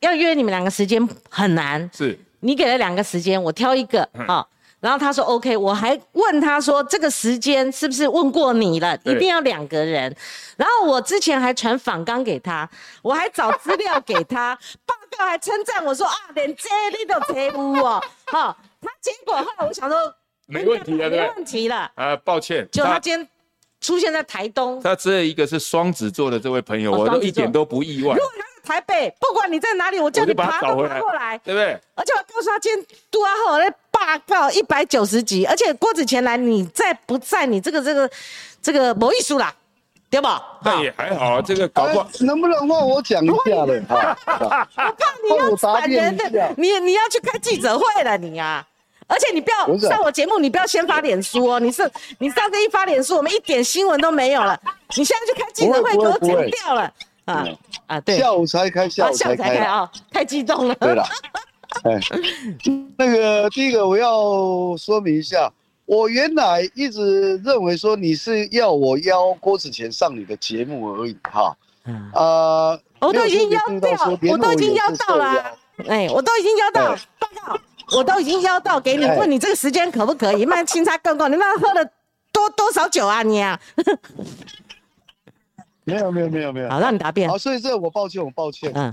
[0.01, 1.89] 要约你们两个时间很难。
[1.95, 4.45] 是，你给了两个时间，我挑一个啊。
[4.81, 8.97] 然后他说 OK，我还问他说这个时间是不是问过你了？
[9.05, 10.15] 一定要两个人。
[10.57, 12.69] 然后我之前还传访纲给他，
[13.03, 18.01] 我还找资料给他， 报告还称赞我说啊，连这你都猜不 哦。
[18.27, 19.99] 好，他结果后来我想说，
[20.47, 21.29] 没问题了，对没？
[21.35, 21.91] 问题了。
[21.95, 23.29] 啊，抱歉，就他今天
[23.81, 31.39] 出现在台东，他这一个是双子座的这位朋友，我都一点都不意外如，果他在台北，不管你在哪里，我叫你把他爬都爬过来。
[31.39, 31.79] 对不对？
[31.95, 37.47] 而且我告诉他，今天杜阿后那霸告一百九十集，而且郭子乾来，你在不在？
[37.47, 38.11] 你这个这个
[38.61, 39.55] 这个没艺术啦，
[40.11, 40.43] 对吧？
[40.63, 44.17] 但也还好啊，这个搞不好哎能不能换我讲一下了哈？
[44.77, 48.67] 我怕你要反人的你你要去开记者会了，你啊！
[49.09, 51.61] 而且你不要上我节目，你不要先发脸书哦。
[51.61, 54.61] 你是你上次一发脸书，我们一点新闻都没有了。
[54.97, 56.83] 你现在去开记者会，给我剪掉了
[57.25, 58.01] 啊嗯啊！
[58.01, 59.55] 对，下午才开，下啊午才开。
[59.59, 60.75] 啊，太激动了。
[60.75, 61.07] 对了，
[61.85, 62.01] 哎，
[62.97, 65.53] 那个第一个我要说明一下，
[65.85, 71.57] 我原来一直认为说你是要我邀郭子乾上你的节目而已哈。
[71.85, 75.53] 嗯啊，我都已经邀没有特别注意掉说，联我都已经邀到了啊。
[75.87, 77.61] 哎，我都已经邀到哎报告，
[77.97, 80.45] 我都已经邀到给你，哎问你这个时间可不可以？
[80.45, 81.85] 卖清茶更够，你那喝了
[82.33, 83.61] 多多少酒啊你啊？
[85.85, 86.69] 没有没有没有没有。
[86.69, 87.39] 好，让你答辩好，。
[87.39, 88.73] 所以这我抱歉，我抱歉。
[88.75, 88.93] 嗯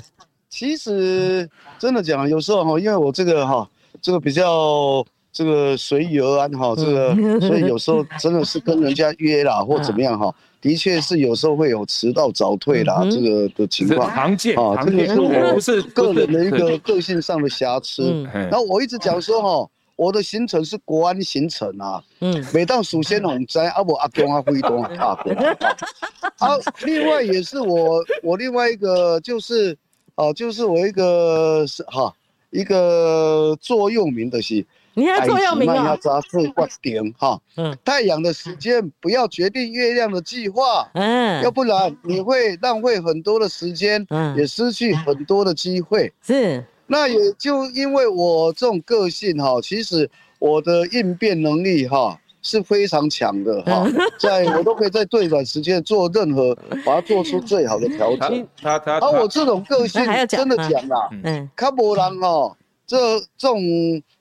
[0.53, 3.67] 其实真的讲，有时候哈，因为我这个哈，
[4.03, 14.07] 这个比较这个随遇而安哈，这个嗯 所以有时候真的是跟人家约啦或怎么样哈，的确是有时候会有迟到早退啦嗯这个的情况。
[14.11, 18.03] 常见，啊，这个是我不是个人的一个个性上的瑕疵。
[18.03, 25.33] 嗯然后我一直讲说哈，我的行程是国安行程啊，嗯每当首先红灾，啊不阿公阿辉东啊卡过。
[26.37, 29.75] 啊，另外也是我我另外一个就是
[30.15, 32.13] 哦、就是我一个是哈
[32.51, 35.99] 一个座右铭的是，你还座右铭要哦。
[36.01, 40.87] 扎字挂点哈， 嗯太阳的时间不要决定月亮的计划。
[40.93, 46.13] 嗯要，不然你会浪费很多的时间，嗯也失去很多的机会。
[46.21, 56.53] 是那也就因为我这种个性哈，其实我的应变能力哈是非常强的哈，嗯 在我都可以在最短时间做任何，
[56.85, 58.47] 把它做出最好的调整。
[58.61, 63.59] 他他而我他这种个性真的讲啦，嗯卡博人哦，这这种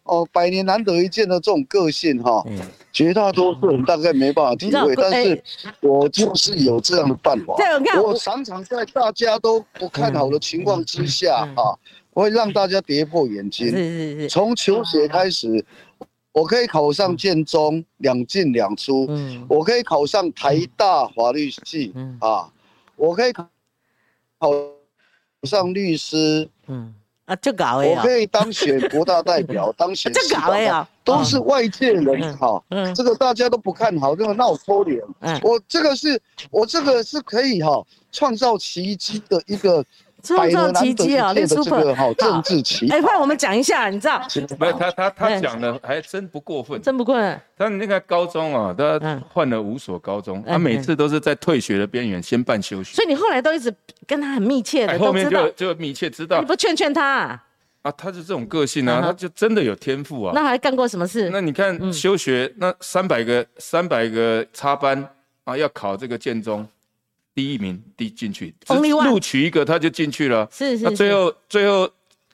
[0.04, 2.58] 哦百年难得一见的这种个性哈，嗯，
[2.92, 5.42] 绝大多数人大概没办法体会，但哎是
[5.80, 7.54] 我就是有这样的办法。
[7.58, 11.74] 这我看我常常在大家都不看好的情况之下嗯啊，
[12.14, 13.68] 我会让大家跌破眼是镜。
[13.70, 15.64] 是是，从球鞋开始，
[16.32, 19.46] 我可以考上建中，两进两出；嗯。
[19.48, 22.16] 我可以考上台大法律系嗯。
[22.20, 22.50] 啊，
[22.96, 23.46] 我可以考
[24.38, 24.50] 考
[25.42, 26.94] 上律师，嗯。
[27.26, 32.36] 啊，这搞的啊我可，以当选国大代表， 当选就市长搞的啊，都是外界人嗯。
[32.38, 32.64] 哈。
[32.70, 32.94] 嗯。
[32.94, 35.00] 这个大家都不看好，这个闹抽脸。
[35.20, 39.84] 嗯，我这个是我这个是可以哈创造奇迹的一个
[40.22, 43.18] 创造奇迹啊，那见的这哈政治奇哎，快。
[43.18, 44.18] 我们讲一下，你知道，
[44.58, 46.80] 不是他他他嗯讲的还真不过分。
[46.80, 49.22] 真不过分，他那个高中啊，他嗯。
[49.32, 53.72] 换了五所高中，嗯他每次都是在退学的边缘先办休学，所以你后来都一直
[54.06, 56.40] 跟他很密切哎，的，后面就，就密切知道。
[56.40, 57.42] 你不劝劝他啊？
[57.82, 60.32] 啊，他是这种个性啊，他就真的有天赋啊。
[60.34, 61.30] 那还干过什么事？
[61.30, 65.08] 那你看休学，那三百个三百个插班
[65.44, 66.66] 啊，要考这个建中
[67.34, 70.48] 第一名第进去，只 Only one 录取一个他就进去了。
[70.50, 71.88] 是是，那最后最后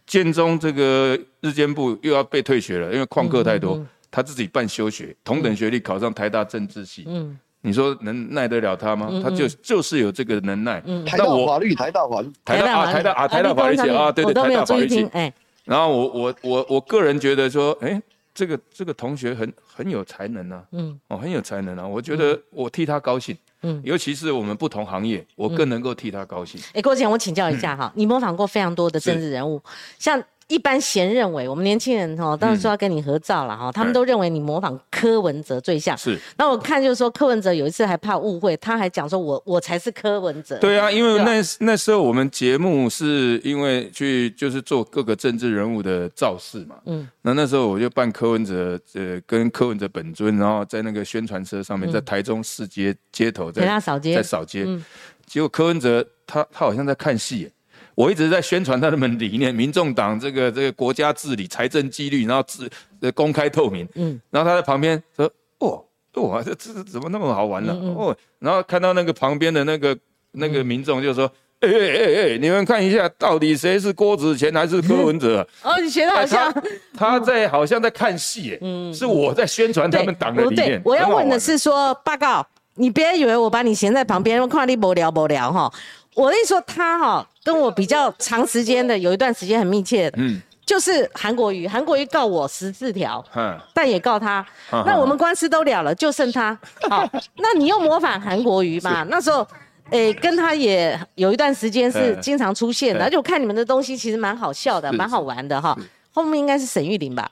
[0.06, 7.38] 建中这个日间部又要被退学了，因为旷课太多，嗯嗯他自己办休学，同等学历考上台大政治系，嗯。
[7.60, 9.20] 你说能耐得了他吗？
[9.20, 10.80] 他就就是有这个能耐。
[10.86, 15.04] 嗯，台大法律，台大法律，台大啊，台大啊，台大法律系啊，对对，台大法律系。
[15.12, 15.32] 哎，
[15.64, 18.00] 然后我我我我个人觉得说，哎，
[18.32, 20.98] 这个这个同学很很有才能啊，嗯。
[21.08, 23.80] 哦，很有才能啊，我觉得我替他高兴，嗯。
[23.84, 26.60] 尤其是我们不同行业，我更能够替他高兴。
[26.74, 29.62] 哎，郭姐，我请教一下哈，你模仿过非常多的政治人物，
[29.98, 35.96] 像一般贤认为我们年轻人哈，当然说要跟你合照了哈，他们都认为你模仿柯文哲最像。
[35.96, 36.18] 是。
[36.36, 40.58] 那我看就是说柯文哲有一次还怕误会，他还讲说我我才是柯文哲。
[40.58, 47.00] 对啊，因为那那时候我们节目是因为去就是做各个政治人物的造势嘛，嗯。
[47.00, 54.14] 嗯，那那时候我就扮柯文哲，呃，跟柯文哲本尊，然后在那个宣传车上面，在台中市街街头在扫街。
[54.14, 54.22] 在。
[54.22, 54.82] 扫街，嗯。
[55.26, 57.52] 结果柯文哲他他好像在看戏耶，
[57.98, 69.98] 我一直在宣传他们理念，民众党这个这个国家治理、财政纪律，然后治呃公开透明，嗯嗯，然后他在旁边说，哦哇，这这这怎么那么好玩呢、嗯嗯哦，然后看到那个旁边的那个
[70.30, 75.46] 那个民众就说，哎哎哎哎，你们看一下，到底谁是郭子乾还是柯文哲、啊？
[75.74, 76.62] 哦，你学的好像他
[77.18, 78.60] 他在好像在看戏耶，
[78.94, 80.80] 是我在宣传他们党的理念。
[80.84, 82.46] 我要问的是说，报告，
[82.76, 85.72] 你别以为我把你闲在旁边，我看你无聊无聊哈。
[86.18, 94.44] 我的意思说，他哈跟我比较长时间的，有一段时间很密切的，嗯，就是韩国瑜，韩国瑜告我十四条，嗯，但也告他。
[94.72, 96.58] 嗯那我们官司都了了，就剩他。
[96.90, 97.08] 好，
[97.38, 99.04] 那你又模仿韩国瑜嘛？
[99.08, 99.46] 那时候，
[99.90, 105.78] 诶，跟他也有一段时间是嗯经常出现的，嗯而且我看你们的东西其实蛮好笑的，蛮好玩的哈。
[106.12, 107.30] 后面应该是沈玉琳吧？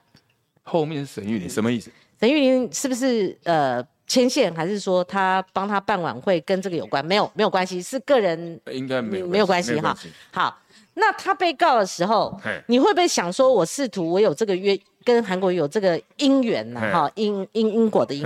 [0.63, 1.91] 后面是沈玉琳，什么意思？
[2.21, 7.05] 沈玉琳是不是呃牵线，还是说他帮他办晚会跟这个有关？
[7.05, 9.97] 没有，没有关系，是个人应该没有没有关系哈。
[10.33, 10.59] 好，
[10.95, 18.25] 那他被告的时候，你会不会想说，我试图我有这个约跟韩国有这个姻缘呐、哈，因因因果的因，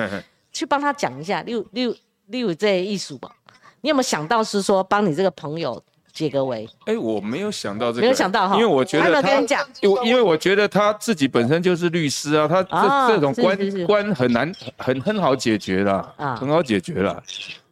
[0.53, 3.35] 去帮他讲一下，例如例如例如这艺术吧，
[3.81, 5.83] 你有没有想到是说帮你这个朋友
[6.21, 6.69] 解个围？
[6.85, 9.67] 哎，我没有想到这个，没有想到哈因为我觉得他有跟你讲？
[9.81, 17.23] 因为因为我觉得他自己本身就是律师啊，他啊这这种关关很难很很好解决啦，啊很好解决了。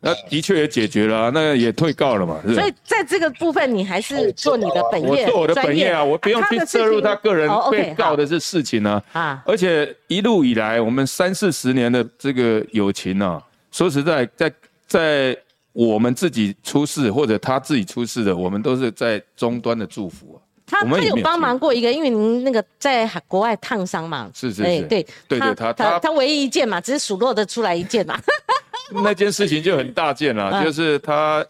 [0.00, 2.54] 那的确也解决了啊，那也退告了嘛，是？
[2.54, 9.02] 所以在这个部分，你还是做你的本业，我做我的本业啊，我不用去涉入他个人哦被告的这事情呢。
[9.12, 9.42] 啊。
[9.44, 13.42] 而且一路以来，我们三四十年的这个友情啊，
[13.72, 14.52] 说实在，在
[14.86, 15.36] 在
[15.86, 20.42] 我们自己出事或者他自己出事的，我们都是在终端的祝福啊。
[20.66, 24.62] 他他有帮忙过一个，因为您那个在国外烫伤嘛，是是是。
[24.64, 28.18] 欸对对对他他他他唯一一件嘛，只是数落的出来一件嘛，
[28.90, 30.64] 那件事情就很大件了， 嗯。
[30.64, 31.46] 就是他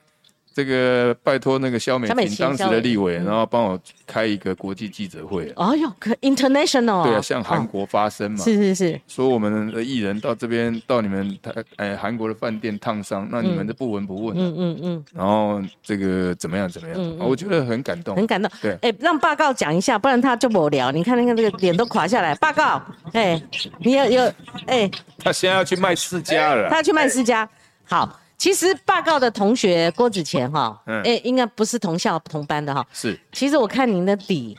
[0.59, 5.69] 这个拜托那个肖美琴当时的立委，嗯然后帮我开一个国际记者会啊。
[5.69, 8.39] 哦哟，可 international 对啊，哦向韩国发声嘛。
[8.39, 18.27] 是是是，说我们的艺人到这边到你们台哎韩国的饭店烫伤，那你们都不闻不问啊、嗯嗯嗯，然后这个怎么样怎么样、我觉得很感动很。
[18.27, 18.51] 感动。
[18.61, 20.91] 对哎，让报告讲一下，不然他就无聊。
[20.91, 22.35] 你看那个那个脸都垮下来。
[22.35, 22.83] 报告，
[23.13, 23.41] 哎，
[23.79, 24.33] 你有有
[24.67, 27.49] 哎，他现在要去卖世家了，他要去卖私家。
[27.85, 32.87] 好，其实报告的同学郭子乾哈，嗯哎，应该不是同校同班的哈。
[32.93, 34.57] 是其实我看您的底，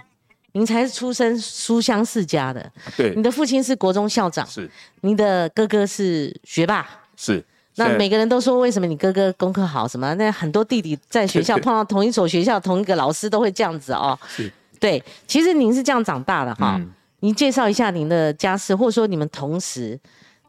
[0.51, 2.71] 您才是出身书香世家的。
[2.97, 4.69] 对你的父亲是国中校长，是
[5.01, 6.85] 你的哥哥是学霸。
[7.15, 7.43] 是。
[7.75, 10.13] 那每个人都说为什么你哥哥功课好什么？
[10.15, 14.19] 那很多弟弟在学校碰到同一所学校同一个老师都会这样子哦。
[14.27, 16.75] 是对，其实您是这样长大的哈。
[16.77, 19.99] 嗯您介绍一下您的家世，或者说你们同时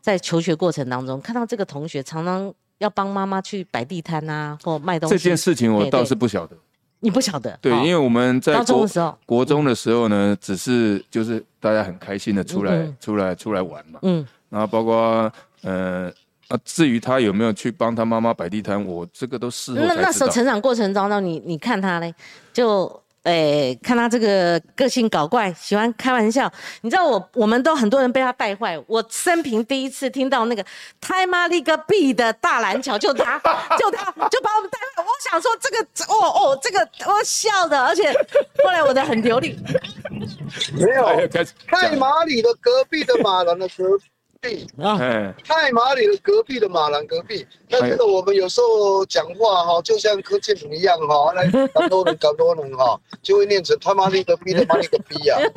[0.01, 5.17] 在求学过程当中看到这个同学常常要帮妈妈去摆地摊啊，或卖东西。
[5.17, 6.57] 这件事情我倒是不晓得，
[7.01, 7.57] 你不晓得？
[7.63, 7.83] 对，哦。
[7.85, 16.11] 因为我们在高中国的时候，国中的时候呢，只是就是大家很开心的出来出来出来玩嘛，嗯，然后包括呃
[16.49, 20.11] 啊，至于他有没有去帮他妈妈摆地摊，我这个都事后那那。
[20.11, 22.13] 时候成长过程当中，你你看他嘞，
[22.53, 26.51] 就诶、看他这个个性搞怪，喜欢开玩笑。
[26.81, 28.83] 你知道我我们都很多人被他带坏。
[28.87, 30.65] 我生平第一次听到那个
[31.01, 33.39] 太妈了个币的大蓝桥，就他
[33.79, 35.03] 就他就把我们带坏。
[35.03, 38.11] 我想说这个哦哦这个我笑的，而且
[38.65, 39.59] 后来我的很流利。
[40.73, 43.85] 没有太讲马里的隔壁的马兰的隔
[44.41, 47.47] 壁，啊，哎，太马里的隔壁的马兰隔壁。
[47.69, 55.37] 那这个我们有时候讲话哈，就像柯建明一样哈，来搞多人搞多人哈， 就会念成他妈的隔壁的马里隔壁呀。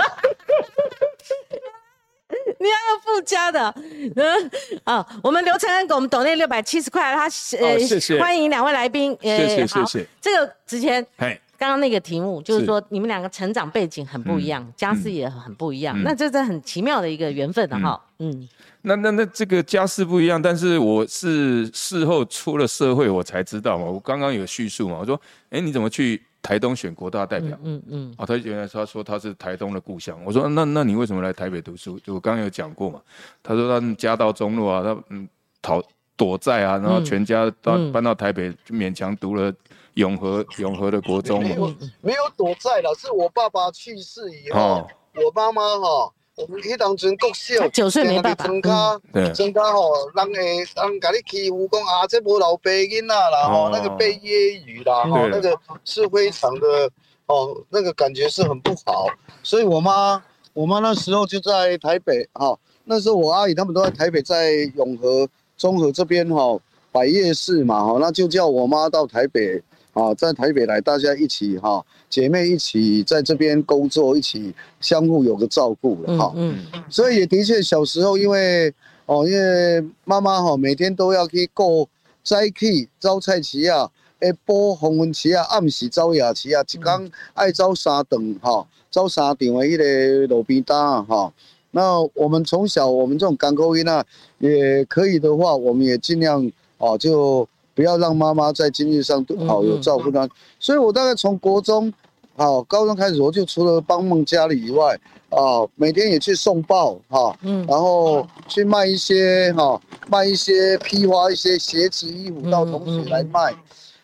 [2.60, 3.74] 你要用附加的，
[4.16, 4.52] 嗯，
[4.84, 7.24] 啊，我们刘承恩给我们抖内六百七十块，他
[7.58, 8.20] 呃、哦谢谢。
[8.20, 10.06] 欢迎两位来宾，呃谢谢谢谢。
[10.22, 18.50] 这个之前嘿，刚刚那个题目就是是说你们两个成长背景很不一样，家世也很不一样，嗯那这是很奇妙的一个缘分的哈，嗯
[18.82, 23.86] 那那那这个家世不一样，但是我是事后出了社会我才知道嘛。
[23.86, 25.18] 我刚刚有叙述嘛，我说，
[25.52, 27.58] 哎，你怎么去台东选国大代表？
[27.64, 30.20] 嗯嗯哦，他原来他说他是台东的故乡。
[30.26, 31.98] 我说那那你为什么来台北读书？
[32.00, 33.00] 就我刚刚有讲过嘛。
[33.42, 35.26] 他说他家道中落啊，他嗯
[35.62, 35.82] 逃
[36.18, 39.52] 躲债啊，然后全家到、嗯搬到台北，就勉强读了
[39.96, 41.50] 永和永和的国中嘛。
[41.50, 48.46] 没有没有躲债了，是我爸爸去世以后，哦，我妈妈哈，我们迄当阵国小他九岁没爸爸。
[48.48, 53.70] 增加对，增加吼，人会人甲你欺负，讲啊，这无老爸囡仔啦，吼、哦。
[53.72, 55.30] 那个被揶揄啦，吼、对。
[55.30, 56.90] 那个是非常的，
[57.28, 59.08] 哦，那个感觉是很不好。
[59.44, 60.24] 所以我妈，
[60.54, 66.60] 我妈那时候就在台北，哈、那时候我阿姨他们都在台北，在永和、中和这边，哈、
[66.92, 69.62] 百夜市嘛，哈、那就叫我妈到台北，
[69.94, 78.74] 啊，在台北来，大家一起哈、姐妹一起在这边工作，一起相互有个照顾了，哈、嗯嗯所以也的确，小时候因为
[79.06, 81.88] 哦，因为妈妈哈、每天都要去顾
[82.24, 83.90] 早起走菜市啊，
[84.20, 91.32] 下晡黄昏市啊，暗时走夜市啊，一天爱招三顿哈，招三场的迄个路边摊啊哈。
[91.76, 94.04] 那我们从小我们这种港口音啊，
[94.40, 100.28] 也可以的话，我们也尽量哦，就不要让妈妈在经济上都好有照顾她。
[100.60, 101.92] 所以我大概从国中
[102.36, 105.00] 好，高中开始我就除了帮忙家里以外，
[105.30, 113.54] 啊，每天也去送报哈，嗯然后去卖一些哈，卖一些批发一些鞋子、衣服到同学来卖。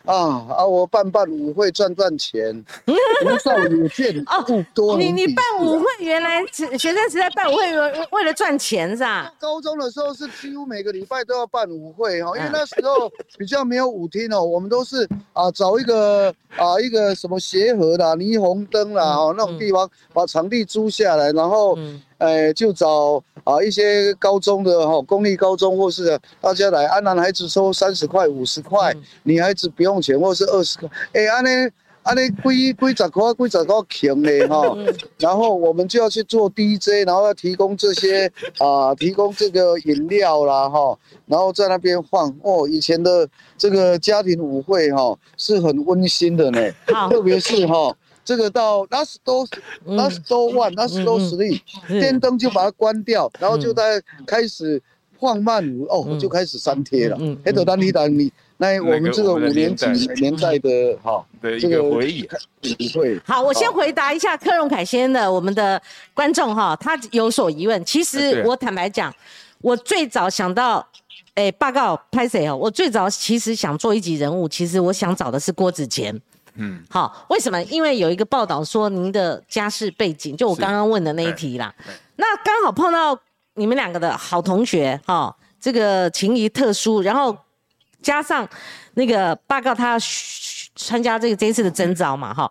[0.06, 0.64] 啊啊！
[0.66, 2.64] 我办办舞会赚赚钱，
[3.22, 9.32] 年少有见哦不多你你办舞会，原来是学生时代办舞会为为了赚钱是吧？
[9.38, 28.94] 高中的时候是几乎每个礼拜都要办舞会哈，因为嗯那时候比较没有舞厅哦，我们都是啊找一个啊一个什么协和啦、霓虹灯啦哦那种地方把场地租下来，然后嗯呃就找啊一些高中的哈公立高中或是大家来，啊男孩子收三十块、五十块，
[29.24, 31.70] 女孩子不用钱或是二十块，哎安尼。
[32.02, 34.74] 安尼几几十块、几十块穷嘞哈，
[35.20, 38.26] 然后我们就要去做 DJ，然后要提供这些
[38.58, 42.66] 啊、提供这个饮料啦哈，然后在那边放哦。
[42.66, 46.72] 以前的这个家庭舞会哈是很温馨的呢，
[47.10, 47.94] 特别是哈
[48.30, 49.44] 这个到那时都
[49.84, 54.80] 嗯那时都 one 那时都实力，是电灯就把它关掉，然后就在开始
[55.18, 57.18] 放慢舞哦，嗯就开始删贴了。
[57.44, 57.52] 黑
[58.56, 59.86] 那我们这个五年级
[60.20, 62.28] 年代的哈的一这个个回忆。
[62.60, 63.18] 体会。
[63.24, 65.80] 好，我先回答一下柯荣凯先生的我们的
[66.14, 67.84] 观众哈，他有所疑问。
[67.84, 69.12] 其实我坦白讲，
[69.60, 70.86] 我最早想到，
[71.34, 72.54] 哎，报告拍谁哦？
[72.54, 76.20] 我最早其实想做一集人物，其实我想找的是郭子乾。
[76.54, 77.62] 嗯，好，为什么？
[77.64, 81.74] 因为有一个报道说您的家世背景，就我刚刚问的那一题啦。
[82.16, 83.18] 那刚好碰到
[83.54, 87.36] 你们两个的好同学哈、这个情谊特殊，然后
[88.02, 88.48] 加上
[88.94, 89.98] 那个报告他
[90.76, 92.50] 参加这个这一次的征召嘛哈。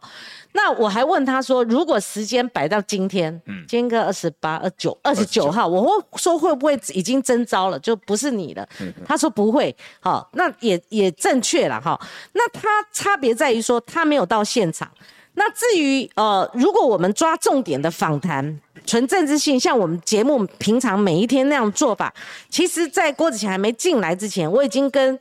[0.54, 8.68] 那我还问他说，如果时间摆到今天，嗯今天个二十八、二九、二十九号，我会说会不会已经征召了，就不是你了？
[8.82, 12.00] 嗯他说不会，好，那也也正确了哈。
[12.34, 14.90] 那他差别在于说他没有到现场。
[15.36, 22.14] 那至于呃，如果我们抓重点的访谈，纯政治性，像我们节目平常每一天那样做法，
[22.50, 25.18] 其实，在郭子乾还没进来之前，我已经跟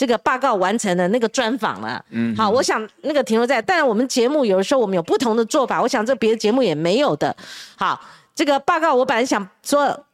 [0.00, 2.02] 这个报告完成了那个专访了。
[2.08, 7.36] 嗯，好，我想那个停留在，当然我们节目有的时候我们有不同的做法，我想这别的节目也没有的。
[7.76, 8.00] 好，
[8.34, 10.06] 这个报告我本来想说。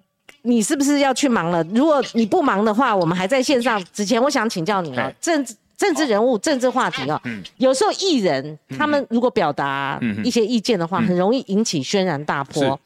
[0.42, 1.60] 你是不是要去忙了？
[1.74, 3.84] 如果你不忙的话，我们还在线上。
[3.92, 7.20] 之前我想请教你哦哎，政治政治人物、政治话题哦，
[7.56, 12.78] 有时候艺人他们如果表达嗯一些意见的话，很容易引起轩然大波。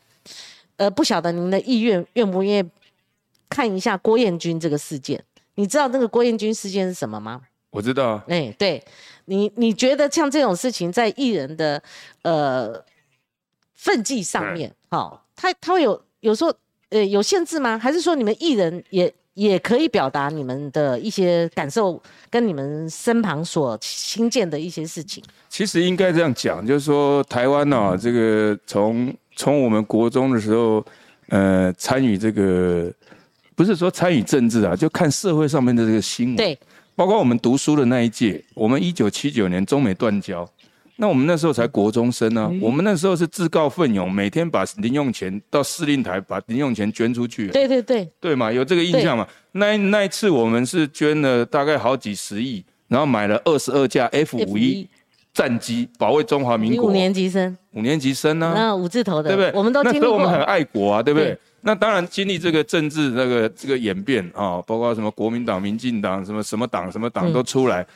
[0.77, 2.71] 呃，不晓得您的意愿愿不愿意
[3.51, 5.23] 看一下郭彦军这个事件？
[5.61, 7.43] 你知道那个郭彦军事件是什么吗？
[7.69, 8.83] 我知道啊，哎、对
[9.27, 11.83] 你，你觉得像这种事情在艺人的
[12.23, 12.83] 呃
[13.75, 16.51] 分际上面，好、他他会有有时候
[16.89, 17.79] 呃有限制吗？
[17.79, 25.23] 还是说你们艺人也也可以表达你们的一些感受，跟你们身旁所新建的一些事情？
[25.51, 30.83] 其实应该这样讲，就是说台湾呢、这个从从我们国中的时候，
[31.29, 32.91] 呃，参与这个
[33.61, 36.37] 不是说参与政治啊，就看社会上面的这个新闻。
[36.37, 36.59] 对，
[36.97, 40.49] 包括我们读书的那一届，我们一九七九年中美断交，
[40.97, 48.51] 那我们那时候才国中生呢、我们那时候是自告奋勇，每天把零用钱到司令台把零用钱捐出去，对对对，对嘛？
[48.51, 49.29] 有这个印象嘛？
[49.53, 54.89] 那那一次我们是捐了大概好几十亿，然后买了二十二架 F 五一
[55.35, 56.87] 战机，保卫中华民国。
[56.87, 59.53] 五年级生，五年级生呢、那五字头的，对不对？
[59.53, 60.31] 我们都经历过那时候我们。
[60.31, 61.27] 很爱国啊，对不对？
[61.29, 67.87] 对那当然经历这个政治那个这个演变啊，包括什么国民党、民进党、什么什么党、什么党都出来。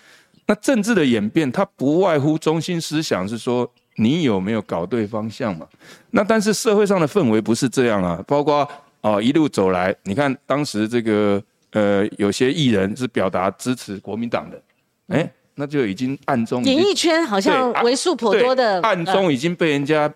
[0.47, 5.67] 那政治的演变，它不外乎中心思想是说你有没有搞对方向嘛？
[6.11, 8.69] 那但是社会上的氛围不是这样啊，包括
[9.01, 11.43] 啊一路走来，你看当时这个
[11.73, 14.63] 呃有些艺人是表达支持国民党的，
[15.09, 20.13] 哎，那就已经暗中演艺圈好像为数颇多的对暗呃中已经被人家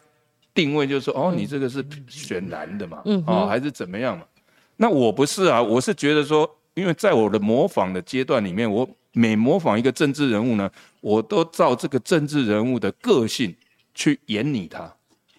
[0.59, 4.25] 定位，就是说，哦，你这个是选蓝的嘛，嗯哼哦，还是怎么样嘛？
[4.77, 10.69] 那我不是啊，我是觉得说，因为在我的模仿的阶段里面，我每模仿一个政治人物呢，
[11.01, 13.55] 我都照这个政治人物的个性
[13.95, 14.93] 去演拟他。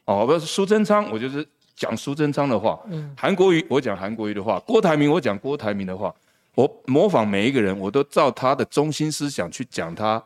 [0.06, 1.46] 哦，不是苏贞昌，我就是
[1.76, 2.80] 讲苏贞昌的话；
[3.18, 6.16] 韩国瑜，我讲韩国瑜的话；郭台铭，我讲郭台铭的话。
[6.56, 10.22] 我模仿每一个人，我都照他的中心思想去讲他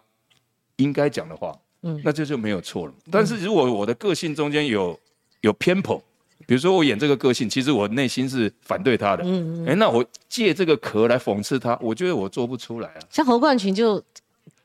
[0.78, 2.94] 应该讲的话，嗯，那这就没有错了。
[3.12, 5.00] 但是如果我的个性中间有
[5.42, 6.02] 有偏颇，
[6.46, 13.00] 比如说我演这个个性，其实我内心是反对他的，嗯嗯，哎，那我借这个壳来讽刺他，我觉得我做不出来啊。
[13.10, 14.04] 像侯冠群就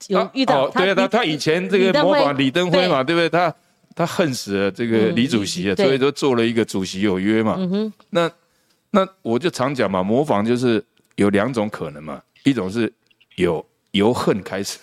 [0.08, 3.28] 有他遇到哦，对啊，他他以前这个模仿李登辉嘛，对不对？
[3.28, 3.54] 他
[3.94, 7.56] 他恨死了这个嗯李主席啊，对所以就做了一个主席有约嘛。
[7.58, 8.30] 嗯哼，那
[8.90, 10.84] 那我就常讲嘛，模仿就是
[11.16, 12.92] 有两种可能嘛，一种是
[13.36, 13.64] 有
[13.99, 14.78] 由恨开始。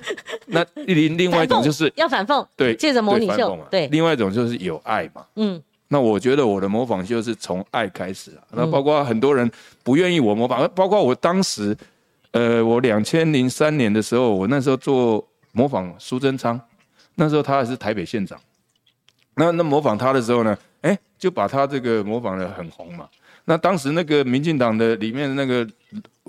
[0.46, 5.24] 那另另外一种就是要反讽，对，借着模拟秀对另外一种就是有爱嘛。
[5.36, 8.42] 嗯那我觉得我的模仿秀是从爱开始啊。
[8.50, 9.48] 那包括很多人
[9.84, 11.76] 不愿意我模仿，包括我当时，
[12.32, 16.60] 呃，我两千零三年的时候，我那时候做模仿苏贞昌，
[17.14, 18.36] 那时候他还是台北县长。
[19.36, 23.06] 那那模仿他的时候呢，哎，就把他这个模仿的很红嘛。
[23.44, 25.64] 那当时那个民进党的里面的那个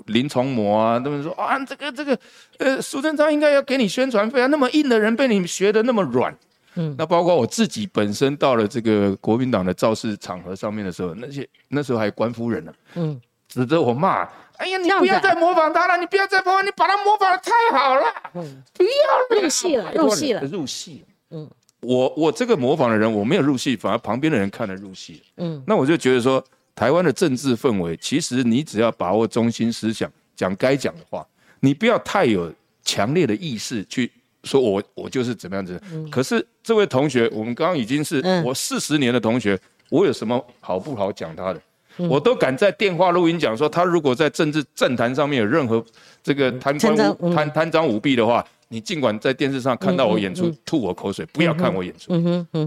[0.06, 2.18] 林崇模啊，他们说啊，这个这个，
[2.58, 6.36] 呃，苏贞昌应该要给你宣传费啊，那么硬的人被你学的那么软。
[6.74, 6.94] 嗯。
[6.96, 14.28] 那包括我自己本身到了这个国民党的造势场合上面的时候，那些那时候还官夫人呢、嗯，指着我骂
[14.58, 18.62] ：“哎呀，你不要再模仿他了，你不要再模仿，你把他模仿的太好了，嗯。
[18.74, 25.22] 不要入戏了，入戏了，入戏。”嗯嗯，我我这个模仿的人我没有入戏，反而旁边的人看了入戏。
[25.36, 25.62] 嗯。
[25.66, 26.42] 那我就觉得说，
[26.78, 31.26] 台湾的政治氛围，其实你只要把握中心思想，讲该讲的话，
[31.58, 32.54] 你不要太有
[32.84, 34.08] 强烈的意识去
[34.44, 35.82] 说我我就是怎么样子。
[36.08, 39.58] 可是这位同学，我们刚刚已经是嗯我四十年的同学，
[39.90, 41.60] 我有什么好不好讲他的？
[41.96, 45.84] 我都敢在电话录音讲说，他如果在政治政坛上面有任何
[46.22, 52.12] 这个贪官污贪贪赃舞弊的话，你尽管在电视上看到我演出吐我口水，不要看我演出。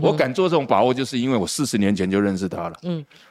[0.02, 2.80] 我敢做这种把握，就是因为我四十年前就认识他了。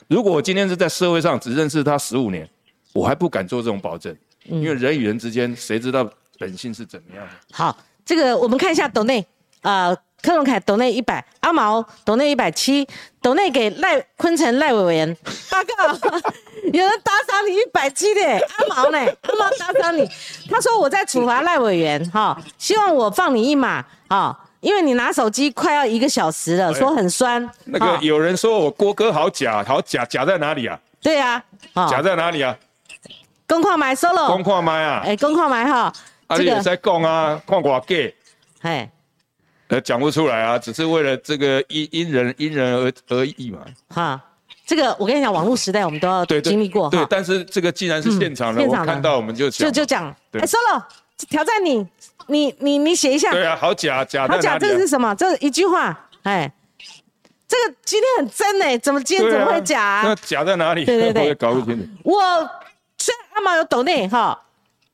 [0.08, 2.48] 如果我今天是在社会上只认识他十五年，
[2.92, 4.16] 我还不敢做这种保证，
[4.48, 6.08] 嗯因为人与人之间谁知道
[6.38, 7.32] 本性是怎么样的？
[7.52, 9.24] 好，这个我们看一下董内，
[9.62, 12.86] 呃，柯隆凯抖内一百，阿毛抖内一百七，
[13.22, 15.16] 抖内给赖坤城赖委员
[15.50, 16.08] 报告，
[16.72, 18.98] 有人打赏你一百七的，阿毛呢？
[18.98, 20.08] 阿毛打赏你，
[20.48, 24.46] 他说我在处罚赖委员哈，希望我放你一马哈。
[24.60, 27.48] 因为你拿手机快要一个小时了，说很酸。
[27.64, 30.78] 那个有人说我郭哥好假，好假，假在哪里啊？
[31.00, 31.42] 对啊，
[31.90, 32.54] 假，在哪里啊？
[33.48, 35.90] 公矿买 solo，光看麦啊，哎，公矿买哈，
[36.26, 38.14] 啊这个，你也在讲啊，看我 gay，
[38.60, 38.90] 哎，
[39.70, 43.60] 呃，讲不出来啊，只是为了这个因因人因人而而异嘛。
[43.88, 44.20] 哈，
[44.66, 46.90] 这个我跟你讲，网络时代我们都要经历过哈，。
[46.90, 50.82] 对但是这个既然是现场的，我看到我们就就就讲，对哎，solo
[51.28, 51.86] 挑战你，
[52.26, 54.58] 你你你写一下，对啊，好假，假好假？
[54.58, 55.14] 这是什么？
[55.14, 56.52] 这一句话，哎，
[57.46, 60.14] 这个今天很真哎，怎么今天怎么会假啊那？
[60.16, 60.84] 假在哪里？
[60.84, 61.88] 对对对 我也搞不清楚。
[62.02, 62.20] 我
[62.98, 64.40] 虽然阿毛有抖内哈，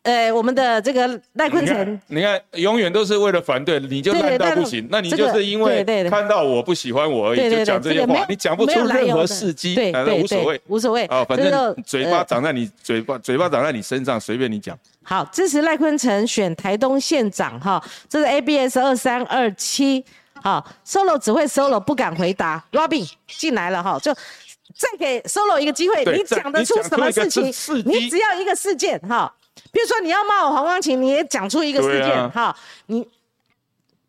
[0.06, 2.00] 呃，我们的这个赖坤成。
[2.06, 4.86] 你看，永远都是为了反对，你就烂到不行。
[4.88, 10.60] 那你就是因为看到我不喜欢我而已，就讲这些话，你讲不出任何事迹，反对对对，正无所谓？
[10.68, 11.04] 无所谓。
[11.06, 11.24] 啊。
[11.24, 14.78] 反正嘴巴呃长在你嘴巴，嘴巴长在你身上，随便你讲。
[15.02, 20.04] 好，支持赖坤成选台东县长哈，这是 ABS 二三二七，
[20.34, 27.44] 好，solo 只会 solo 不敢回答，Robin 进来了哈，就再给 solo 一个机会，你讲得出什么事情？
[27.84, 29.32] 你只要一个事件哈，
[29.76, 32.56] 比如说你要骂我黄光琴，你也讲出一个事件哈，
[32.86, 33.06] 你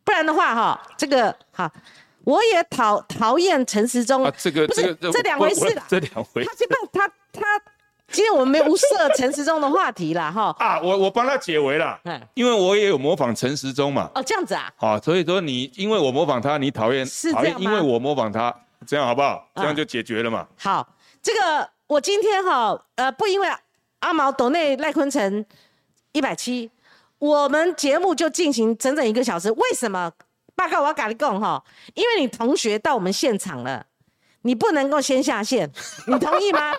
[0.05, 1.69] 不然的话哈，这个哈，
[2.23, 7.41] 我也讨讨厌陈时中啊，这个不是这个这两回事啦这两回他现在他他
[8.07, 14.09] 今天我们没有设陈时中的话题啦哈， 啊，我我帮他解围了哎，因为我也有模仿陈时中嘛。
[14.15, 14.71] 哦这样子啊。
[14.77, 18.55] 好，所以说你因为我模仿他，你讨厌讨厌，因为我模仿他，
[18.87, 19.45] 这样好不好？
[19.53, 20.47] 啊这样就解决了嘛。
[20.57, 20.87] 好，
[21.21, 23.49] 这个我今天哈，呃，不因为
[23.99, 25.45] 阿毛抖内赖坤城
[26.11, 26.69] 一百七，
[27.19, 29.51] 我们节目就进行整整一个小时。
[29.51, 30.11] 为什么？
[30.55, 33.85] 报告我要跟你讲哈，因为你同学到我们现场了，
[34.41, 35.71] 你不能够先下线，
[36.07, 36.75] 你同意吗？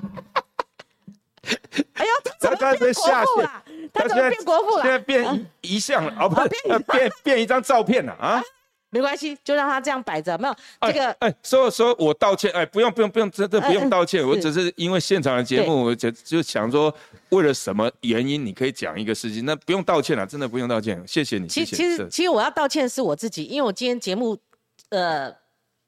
[1.95, 3.63] 哎呦，他怎么变国父了？
[3.93, 4.83] 他怎么变国父了？
[4.83, 6.35] 现在变遗遗像了啊，不
[6.93, 8.43] 变变一张照片了啊。
[8.91, 16.93] 没关系，就让他这样摆着，没有这个哎，说说我道歉，哎，不用不用不用，真的不用道歉，嗯我只是因为现场的节目，我就就想说，
[17.29, 21.77] 为了什么原因，你可以讲一个事情，那不用道歉了，真的不用道歉，谢谢你，其谢谢。
[21.77, 24.37] 是其实其实我要道歉是我自己，因为我今天节目，
[24.89, 25.31] 呃，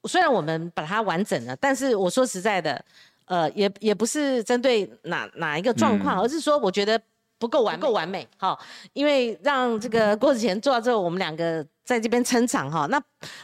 [0.07, 2.83] 虽然我们把它完整了，但是我说实在的，
[3.25, 6.21] 呃，也也不是针对哪哪一个状况，嗯。
[6.21, 7.01] 而是说我觉得
[7.41, 8.55] 不够完不够完美，哈，
[8.93, 13.01] 因为让这个郭子乾做到之后，我们两个在这边撑场哈，那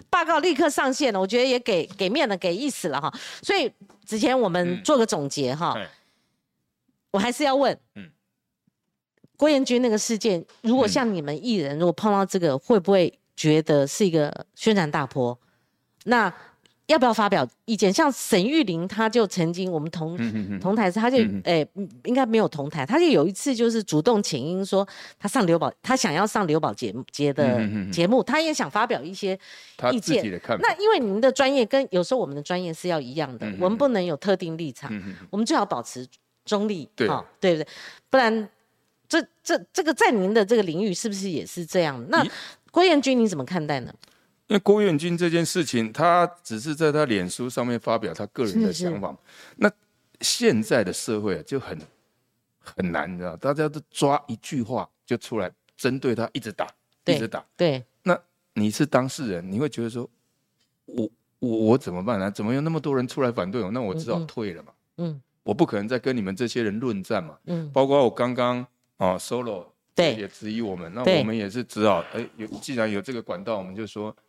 [0.08, 3.74] 报告立刻上线了，我觉得也给给面了，给意思了哈，所以
[4.06, 4.84] 之前我们嗯。
[4.84, 5.90] 做个总结哈，哎
[7.10, 8.12] 我还是要问，嗯。
[9.36, 15.38] 郭彦军那个事件，如果像你们艺人，如果碰到这个，会不会觉得是一个轩然大波？
[16.06, 16.32] 那
[16.88, 17.92] 要不要发表意见？
[17.92, 20.18] 像沈玉玲，她就曾经我们同、
[20.60, 24.88] 同台时，她就嗯诶、嗯应该没有同台，她就有一次就是主动请缨说，
[25.20, 27.60] 她上刘宝，她想要上刘宝节节的
[27.92, 29.38] 节目，她也想发表一些
[29.92, 30.24] 意见。
[30.60, 34.92] 那因为你们的专业跟有时候我们的专业是要一样的，我们不能有特定立场，
[35.30, 36.08] 我们最好保持
[36.46, 37.68] 中立，对哦对不对？
[38.10, 38.50] 不然
[39.10, 42.02] 这这这个在您的这个领域是不是也是这样？
[42.10, 42.26] 那
[42.72, 43.94] 郭彦军你怎么看待呢？
[44.48, 49.18] 因为郭彦军这件事情，他只是在他脸书上面发表他个人的想法嘛。
[49.58, 49.72] 那
[50.22, 51.78] 现在的社会啊，就很
[52.60, 56.68] 很难，你知道，大家都抓一句话就出来针对他一直打，
[57.06, 57.46] 一直打。
[57.56, 58.18] 对，那
[58.54, 60.10] 你是当事人，你会觉得说，
[60.86, 63.70] 我我我怎么办呢、怎么有那么多人出来反对我？
[63.72, 64.72] 那我只好退了嘛。
[64.98, 67.38] 嗯我不可能再跟你们这些人论战嘛。
[67.46, 68.66] 嗯，包括我刚刚
[68.98, 74.27] 啊，solo 对也质疑我们，那我们也是只好哎，有既然有这个管道，我们就说那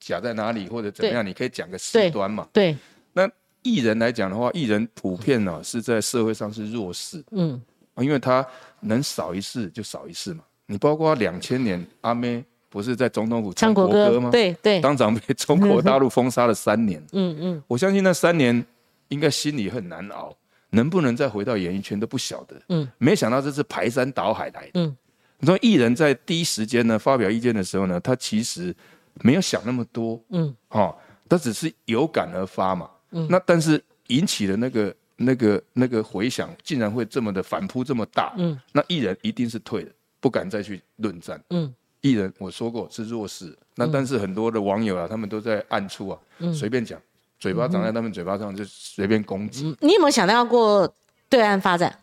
[0.00, 2.46] 假在哪里或者怎么样，你可以讲个事端嘛。
[2.52, 2.76] 对，
[3.12, 3.28] 那
[3.62, 7.60] 艺人来讲的话，艺人普遍呢、是在社会上是弱势，嗯
[7.94, 8.46] 啊因为他
[8.80, 10.44] 能少一事就少一事嘛。
[10.66, 17.02] 你包括两千年阿妹不是在总统府唱国歌，国吗？，对对，当场被中国大陆封杀了三年。
[17.12, 18.64] 嗯嗯我相信那三年
[19.08, 20.36] 应该心里很难熬，
[20.70, 22.60] 能不能再回到演艺圈都不晓得。
[22.68, 24.70] 嗯没想到这是排山倒海来的。
[24.74, 24.96] 嗯
[25.38, 28.74] 你说艺人在第一时间呢发表意见的时候呢，他其实
[29.22, 30.54] 没有想那么多，嗯。
[30.68, 30.94] 哦，
[31.28, 32.90] 他只是有感而发嘛。
[33.10, 33.26] 嗯。
[33.30, 39.90] 那但是引起的那个那个那个回响，竟然会这么的反扑这么大，嗯，那艺人一定是退的，
[40.20, 41.42] 不敢再去论战。
[41.50, 41.72] 嗯。
[42.02, 46.18] 艺人我说过是弱势，那但是很多的网友啊，他们都在暗处啊，
[46.54, 47.00] 随便讲，
[47.40, 49.66] 嘴巴长在他们嘴巴上就随便攻击。
[49.66, 50.94] 嗯，你有没有想到过
[51.28, 51.98] 对岸发展？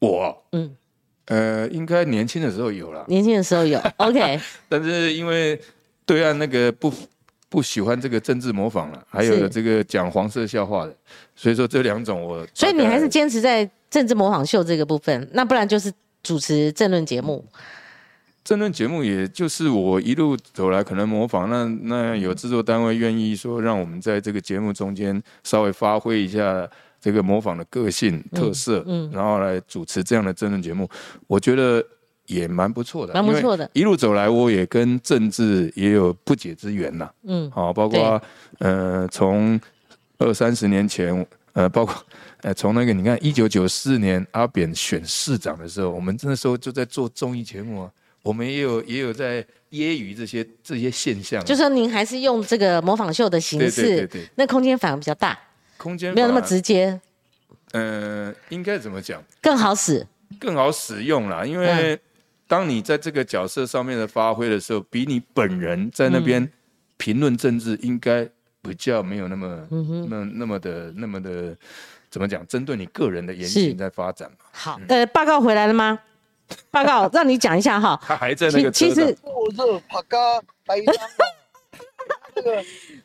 [0.00, 0.74] 我，嗯，
[1.26, 5.60] 呃，应该年轻的时候有了，年轻的时候有，OK， 但是因为
[6.10, 6.92] 对岸那个不
[7.48, 10.92] 不喜欢这个政治模仿了，还有这个讲黄色笑话的，
[11.36, 17.44] 所以说这两种我，所以你还是坚持在政治模仿秀这个部分，那不然就是主持政论节目。
[18.42, 26.68] 政论节目，也就是我一路走来可能模仿，那那有制作单位愿意说让我们在这个节目中间稍微发挥一下
[27.00, 29.08] 这个模仿的个性特色，嗯。
[29.12, 30.88] 然后来主持这样的政论节目，
[31.28, 31.84] 我觉得
[32.30, 33.68] 也蛮不错的，蛮不错的。
[33.72, 38.22] 一路走来，我也跟政治也有不解之缘呐、嗯好、包括
[38.60, 39.60] 呃，从
[40.18, 41.94] 二三十年前，呃，包括
[42.42, 47.90] 呃，从那个你看一九九四年阿扁选市长的时候，我们那时候就在做综艺节目啊，
[48.22, 54.28] 我们也有也有在揶揄这些这些现象啊、就说您还是用这个模仿秀的形式，对对对对。
[54.36, 55.36] 那空间反而比较大，
[55.76, 57.00] 空间没有那么直接，
[57.72, 59.20] 呃，应该怎么讲？
[59.42, 60.06] 更好使。
[60.38, 61.60] 更好使用啦，因嗯。
[61.60, 62.00] 为
[62.50, 66.52] 当你在这个角色上面的发挥的时候，比你本人在那边嗯。
[66.96, 68.28] 评论政治，应该
[68.60, 71.56] 比较没有那么、嗯那那么的那么的
[72.10, 74.36] 怎么讲，针对你个人的言行在发展嘛。
[74.52, 75.98] 好，呃，报告回来了吗？
[76.70, 77.98] 报告让你讲一下哈。
[78.04, 80.18] 他还在那个其实过热帕嘎
[80.66, 81.08] 台张啊，
[82.36, 82.62] 那个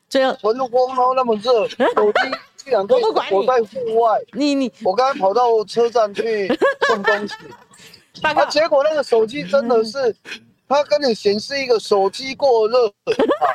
[0.09, 4.19] 最后纯光然后那么热，手机居然可以我在户外。
[4.33, 4.69] 你你。
[4.83, 6.47] 我刚才跑到车站去
[6.87, 7.35] 送东西，
[8.21, 10.15] 报告啊，结果那个手机真的是，
[10.67, 13.47] 它跟你显示一个手机过热，啊，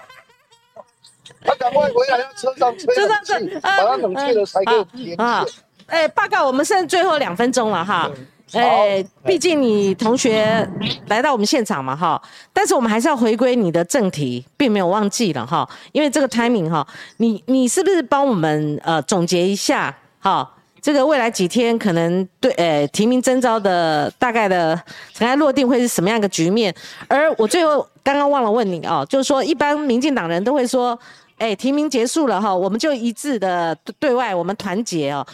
[1.45, 5.55] 他赶快回来，让车上吹车冷上气，这把它冷却了才可以连啊线。，
[5.87, 8.11] 哎，报告，我们剩最后两分钟了哈。
[8.53, 10.69] 哎，毕竟你同学
[11.07, 12.21] 来到我们现场嘛哈，
[12.53, 16.85] 但是我们还是要回归你的正题，并没有忘记了哈，因为这个 timing 哈，
[17.19, 20.57] 你你是不是帮我们呃总结一下哈？
[20.83, 24.81] 这个未来几天可能对呃提名征召的大概的
[25.13, 26.75] 尘埃落定会是什么样一个局面？
[27.09, 30.99] 而我最后刚刚忘了问你哦，就是说一般民进党人都会说，
[31.39, 35.27] 哎，提名结束了哈，我们就一致的对外我们团结哦。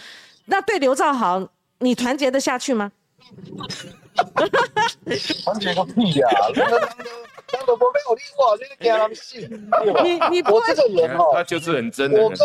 [0.47, 2.91] 那对刘兆豪，你团结得下去吗？
[5.45, 6.29] 团结个屁呀！
[6.55, 6.89] 那个那个
[7.53, 9.09] 那个我没有
[10.05, 10.19] 你。
[10.19, 12.25] 你你不我会这个人他，就是很真的人。
[12.25, 12.39] 我跟，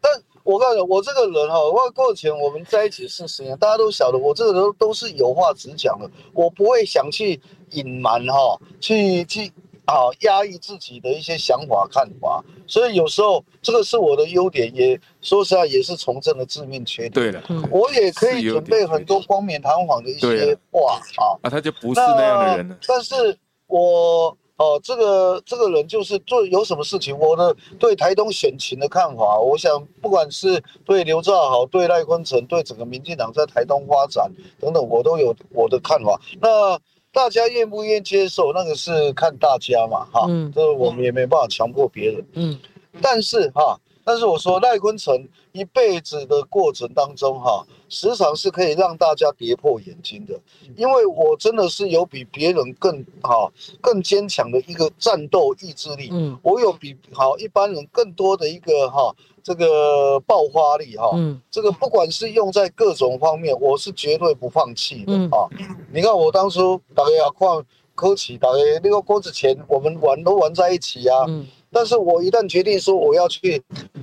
[0.00, 0.12] 但
[0.42, 9.52] 我告诉你，我这个人哈，我过前我们在一起四十年，大家都晓得，我这个人都是有话直讲的，我不会想去隐瞒哈，去去
[9.84, 17.12] 啊压抑自己的一些想法看法，所以有时候这个是我的优点，也说实在也是从政的致命缺点。
[17.12, 22.78] 对了，我也可以准备很多冠冕堂皇的一些话啊，啊，他就不是那样的人了。
[22.86, 23.36] 但是
[23.66, 34.30] 我呃，这个这个人就是做有什么事情，我的对台东选情的看法，我想不管是对刘兆豪、对赖坤成、对整个民进党在台东发展
[34.60, 36.20] 等等，我都有我的看法。
[36.42, 36.78] 那
[37.10, 42.22] 大家愿不愿意接受，那个是看大家嘛，哈，嗯这个我们也没办法强迫别人。
[42.34, 42.58] 嗯
[43.00, 50.38] 但是哈，但是我说赖坤成一辈子的过程当中哈，时常是可以让大家跌破眼睛的，
[50.76, 56.38] 因为我真的是有比别人更哈更坚强的一个战斗意志力，嗯。
[56.42, 61.40] 我有比好一般人更多的一个哈这个爆发力哈，嗯。
[61.50, 65.28] 这个不管是用在各种方面，我是绝对不放弃的嗯。
[65.30, 65.48] 啊！
[65.92, 71.24] 你看我当初大家也看科奇，大家那个郭子前我们玩都玩在一起啊。
[71.26, 73.62] 嗯但是我一旦决定说我要去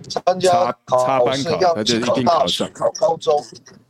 [0.10, 3.42] 参加考试，考要去考大学、考高中，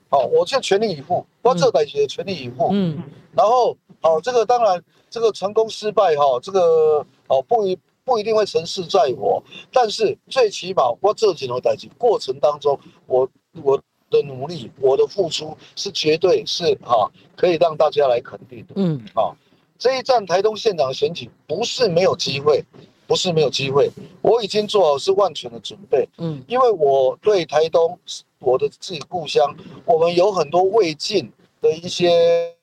[0.09, 2.69] 好，我就全力以赴，我这代学全力以赴。
[2.71, 3.01] 嗯
[3.35, 13.29] 然后，好，这个当然，这个成功失败哈，这个哦不一不一定会成事在我，但是最起码我这几头代际过程当中，我
[13.61, 18.73] 我的努力，我的付出是绝对是哈可以让大家来肯定的。
[18.75, 19.29] 嗯啊，
[19.77, 22.65] 这一站台东县长选举不是没有机会，
[23.07, 23.89] 不是没有机会，
[24.21, 26.43] 我已经做好是万全的准备，嗯。
[26.47, 27.97] 因为我对台东，
[28.39, 29.55] 我的自己故乡，
[29.85, 31.31] 我们有很多未尽
[31.61, 32.53] 的一些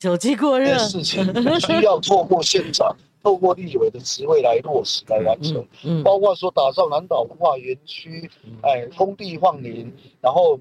[0.00, 1.22] 手机过热，事情，
[1.60, 5.56] 需要透过县长、 透过立委的职位来落实来完成。
[5.84, 8.30] 嗯，嗯包括说打造南岛文化园区，
[8.62, 10.58] 哎，空地放林，然后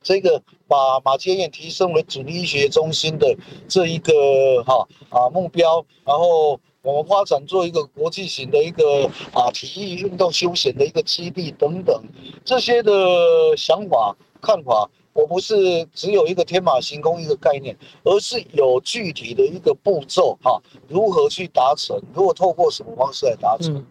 [0.00, 4.12] 这个把马街院提升为主力医学中心的这一个
[4.64, 12.02] 哈啊目标，然后我们发展做一个国际型的一个啊体育运动休闲的一个基地等等
[12.44, 12.92] 这些的
[13.56, 14.88] 想法看法。
[15.14, 20.58] 我不是只有一个天马行空一个概念，而是有具体的一个步骤哈，
[20.88, 23.74] 如何去达成，如果透过什么方式来达成。
[23.74, 23.86] 嗯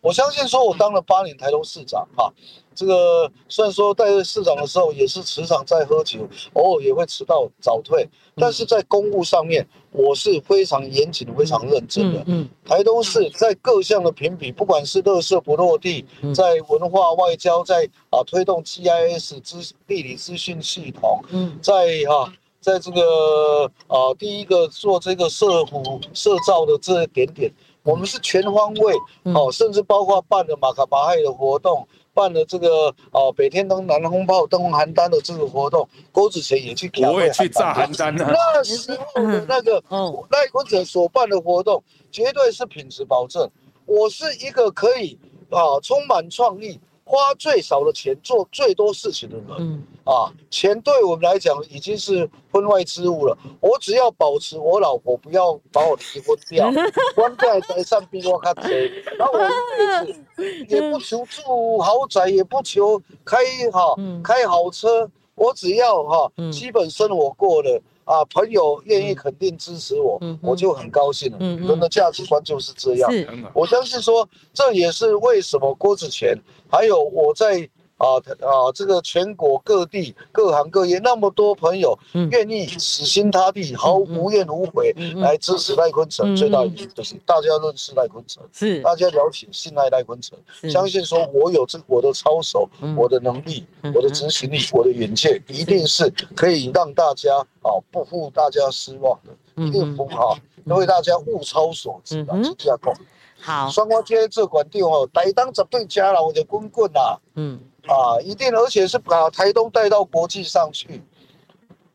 [0.00, 2.32] 我相信说，我当了八年台东市长哈，
[2.74, 6.20] 这个虽然说在市长的时候也是时常在喝酒，
[6.54, 12.42] 偶尔也会迟到早退，但是在公务上面我是非常严谨、非常认真的嗯。
[12.42, 12.48] 嗯。
[12.64, 21.58] 台东市在各项的评比，不管是垃圾不落地嗯，在文化外交，在啊推动 GIS 资地理资讯系统，嗯。
[21.60, 21.72] 在
[22.08, 27.52] 哈、在这个啊第一个做这个社服社造的这一点点，
[27.82, 28.94] 我们是全方位
[29.24, 29.34] 嗯。
[29.34, 43.48] 哦，甚至包括办了马卡巴亥的活动，办了这个哦北天灯南风炮灯红邯郸的这个活动，郭子乾也去调我也去炸邯郸了，那时候的那个 哦赖坤者所办的活动，绝对是品质保证。
[43.84, 45.18] 我是一个可以
[45.50, 49.46] 啊充满创意，花最少的钱做最多事情的人。
[49.58, 53.38] 嗯啊，钱对我们来讲已经是婚外之物了。
[53.60, 56.68] 我只要保持我老婆不要把我离婚掉，
[57.14, 60.24] 关在台上比我较贼，然后我一辈子
[60.68, 63.36] 也不求住豪宅，也不求开
[63.72, 67.80] 哈、嗯开好车，我只要哈、嗯基本生活过了。
[68.04, 71.38] 啊，朋友愿意肯定支持我，嗯我就很高兴了。
[71.38, 73.08] 人的价值观就是这样。
[73.54, 76.36] 我相信说，这也是为什么郭子乾，
[76.68, 77.66] 还有我在
[78.02, 82.28] 啊啊这个全国各地各行各业那么多朋友嗯。
[82.32, 88.80] 愿意死心塌地、毫无怨无悔来支持赖坤成，嗯最大原因就是大家认识赖坤成，是。
[88.80, 90.38] 大家了解、信赖赖坤成，
[90.70, 102.44] 相信说我有这我的操守嗯、我的能力嗯、我的执行力、我的远见，一定是可以让大家啊不负大家失望的，一定不好，为大家物超所值啊，嗯哼。
[102.44, 102.94] 是这样讲。
[103.42, 103.68] 好。
[103.68, 107.58] 双花街这管店哦，台东绝对加了我的滚滚呐嗯。
[107.88, 111.02] 啊，一定，而且是把台东带到国际上去。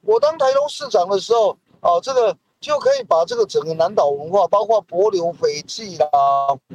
[0.02, 6.08] 我当台东市长的时候啊，这个就可以把这个整个南岛文化，包括帛琉、斐济啦、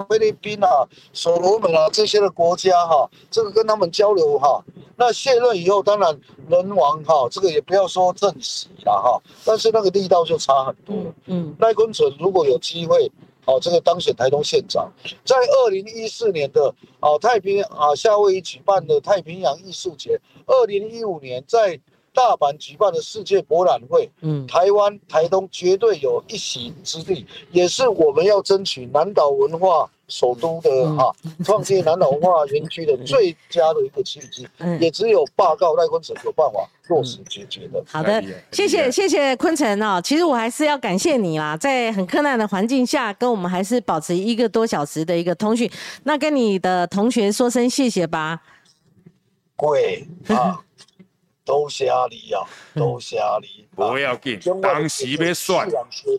[0.09, 4.65] 菲律宾啦、所罗门啊这些的国家哈、这个跟他们交流哈、
[4.97, 6.19] 那卸任以后，当然
[6.49, 10.97] 人亡哈、这个也不要说正喜啦哈、但是那个力道就差很多。
[10.97, 11.57] 嗯嗯。
[11.59, 13.13] 赖坤成如果有机会，
[13.45, 14.91] 哦，这个当选台东县长，
[15.25, 21.79] 在二零一四年的哦太平啊夏威夷举办的太平洋艺术节，二零一五年在
[22.15, 31.11] 大阪举办的世界博览会，嗯台湾台东绝对有一席之地，也是我们要争取南岛文化首都的嗯哈、
[31.43, 37.83] 创建南岛文化园区的最佳的一个契机，嗯也只有报告赖坤成有办法落实解决的。
[37.91, 39.99] 好的谢谢谢谢坤城哦。
[40.05, 45.71] 其实我还是要感谢你啦，在很困难的环境下，跟我们还是保持一个多小时的一个通讯。
[46.05, 48.43] 那跟你的同学说声谢谢吧。
[49.57, 50.61] 贵啊，
[51.45, 52.45] 都瞎理啊，
[52.75, 53.67] 都瞎理。
[53.75, 55.67] 不要紧，当时要选，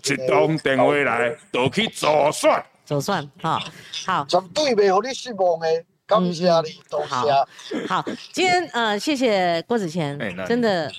[0.03, 2.49] 一通电话来，就去做选。
[2.85, 3.61] 走算哈、
[4.05, 5.67] 好，绝对袂让你失望的，
[6.05, 7.85] 感谢你，多好谢。
[7.87, 10.17] 好，今天呃，谢谢郭子乾
[10.47, 10.91] 真的。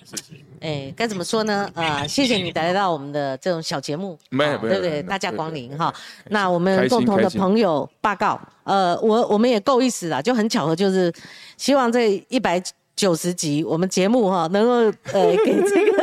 [0.61, 1.71] 哎，该怎么说呢？
[1.75, 5.03] 呃，谢谢你来到我们的这种小节目，没有没有啊对不对？
[5.03, 5.93] 大驾光临哈
[6.25, 6.31] 对。
[6.31, 11.13] 那我们共同的朋友报告，呃，我我们也够意思啦，就很巧合，就是
[11.59, 12.63] 希望这一百
[12.97, 14.73] 九十集我们节目哈，能够
[15.13, 15.94] 呃给这个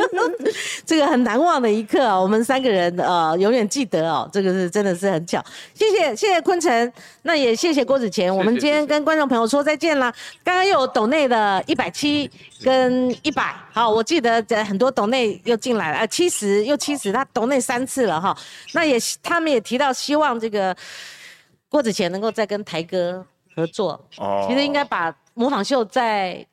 [0.86, 5.44] 这个很难忘的一刻啊，我们三个人呃永远记得哦，这个是真的是很巧。
[5.74, 6.92] 谢谢谢谢坤城，
[7.22, 10.12] 那也谢谢郭子乾，我们今天跟观众朋友说再见啦。
[10.44, 12.30] 刚刚又有抖内的一百七
[12.62, 18.36] 跟一百，好，我记得呃很多抖内又进来了，呃七十又七十，他抖内三次了哈。
[18.74, 20.76] 那也他们也提到希望这个
[21.68, 26.44] 郭子乾能够再跟台哥合作，哦其实应该把模仿秀再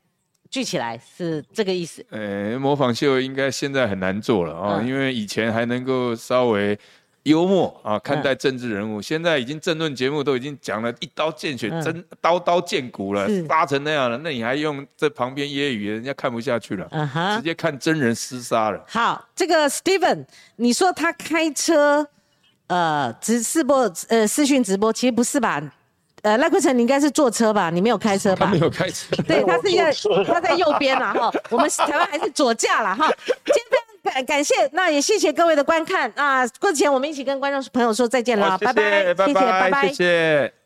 [0.50, 2.04] 聚起来，是这个意思。
[2.10, 6.78] 呃，模仿秀应该现在很难做了啊，嗯因为以前还能够稍微
[7.24, 18.84] 幽默啊看待政治人物，现在已经政论节目都已经讲了一刀见血、嗯真刀刀见骨了是，杀成那样了，那你还用这旁边揶揄，人家看不下去了，嗯直接看真人厮杀了。
[18.88, 20.26] 好，这个 Steven，
[20.56, 22.08] 你说他开车，
[22.68, 25.62] 呃，直视播，呃，视讯直播，其实不是吧？
[26.22, 27.70] 呃，赖坤成，你应该是坐车吧？
[27.70, 28.60] 你没有开车吧 没？
[28.60, 31.32] 有开车，对，他是一个他在右边啦哈。
[31.50, 33.10] 我们台湾还是左驾啦哈。
[33.26, 36.48] 今天非常感感谢，那也谢谢各位的观看啊。
[36.60, 39.94] 过前我们一起跟观众朋友说再见了，拜拜，谢，拜谢谢，拜拜谢。
[39.94, 40.59] 谢。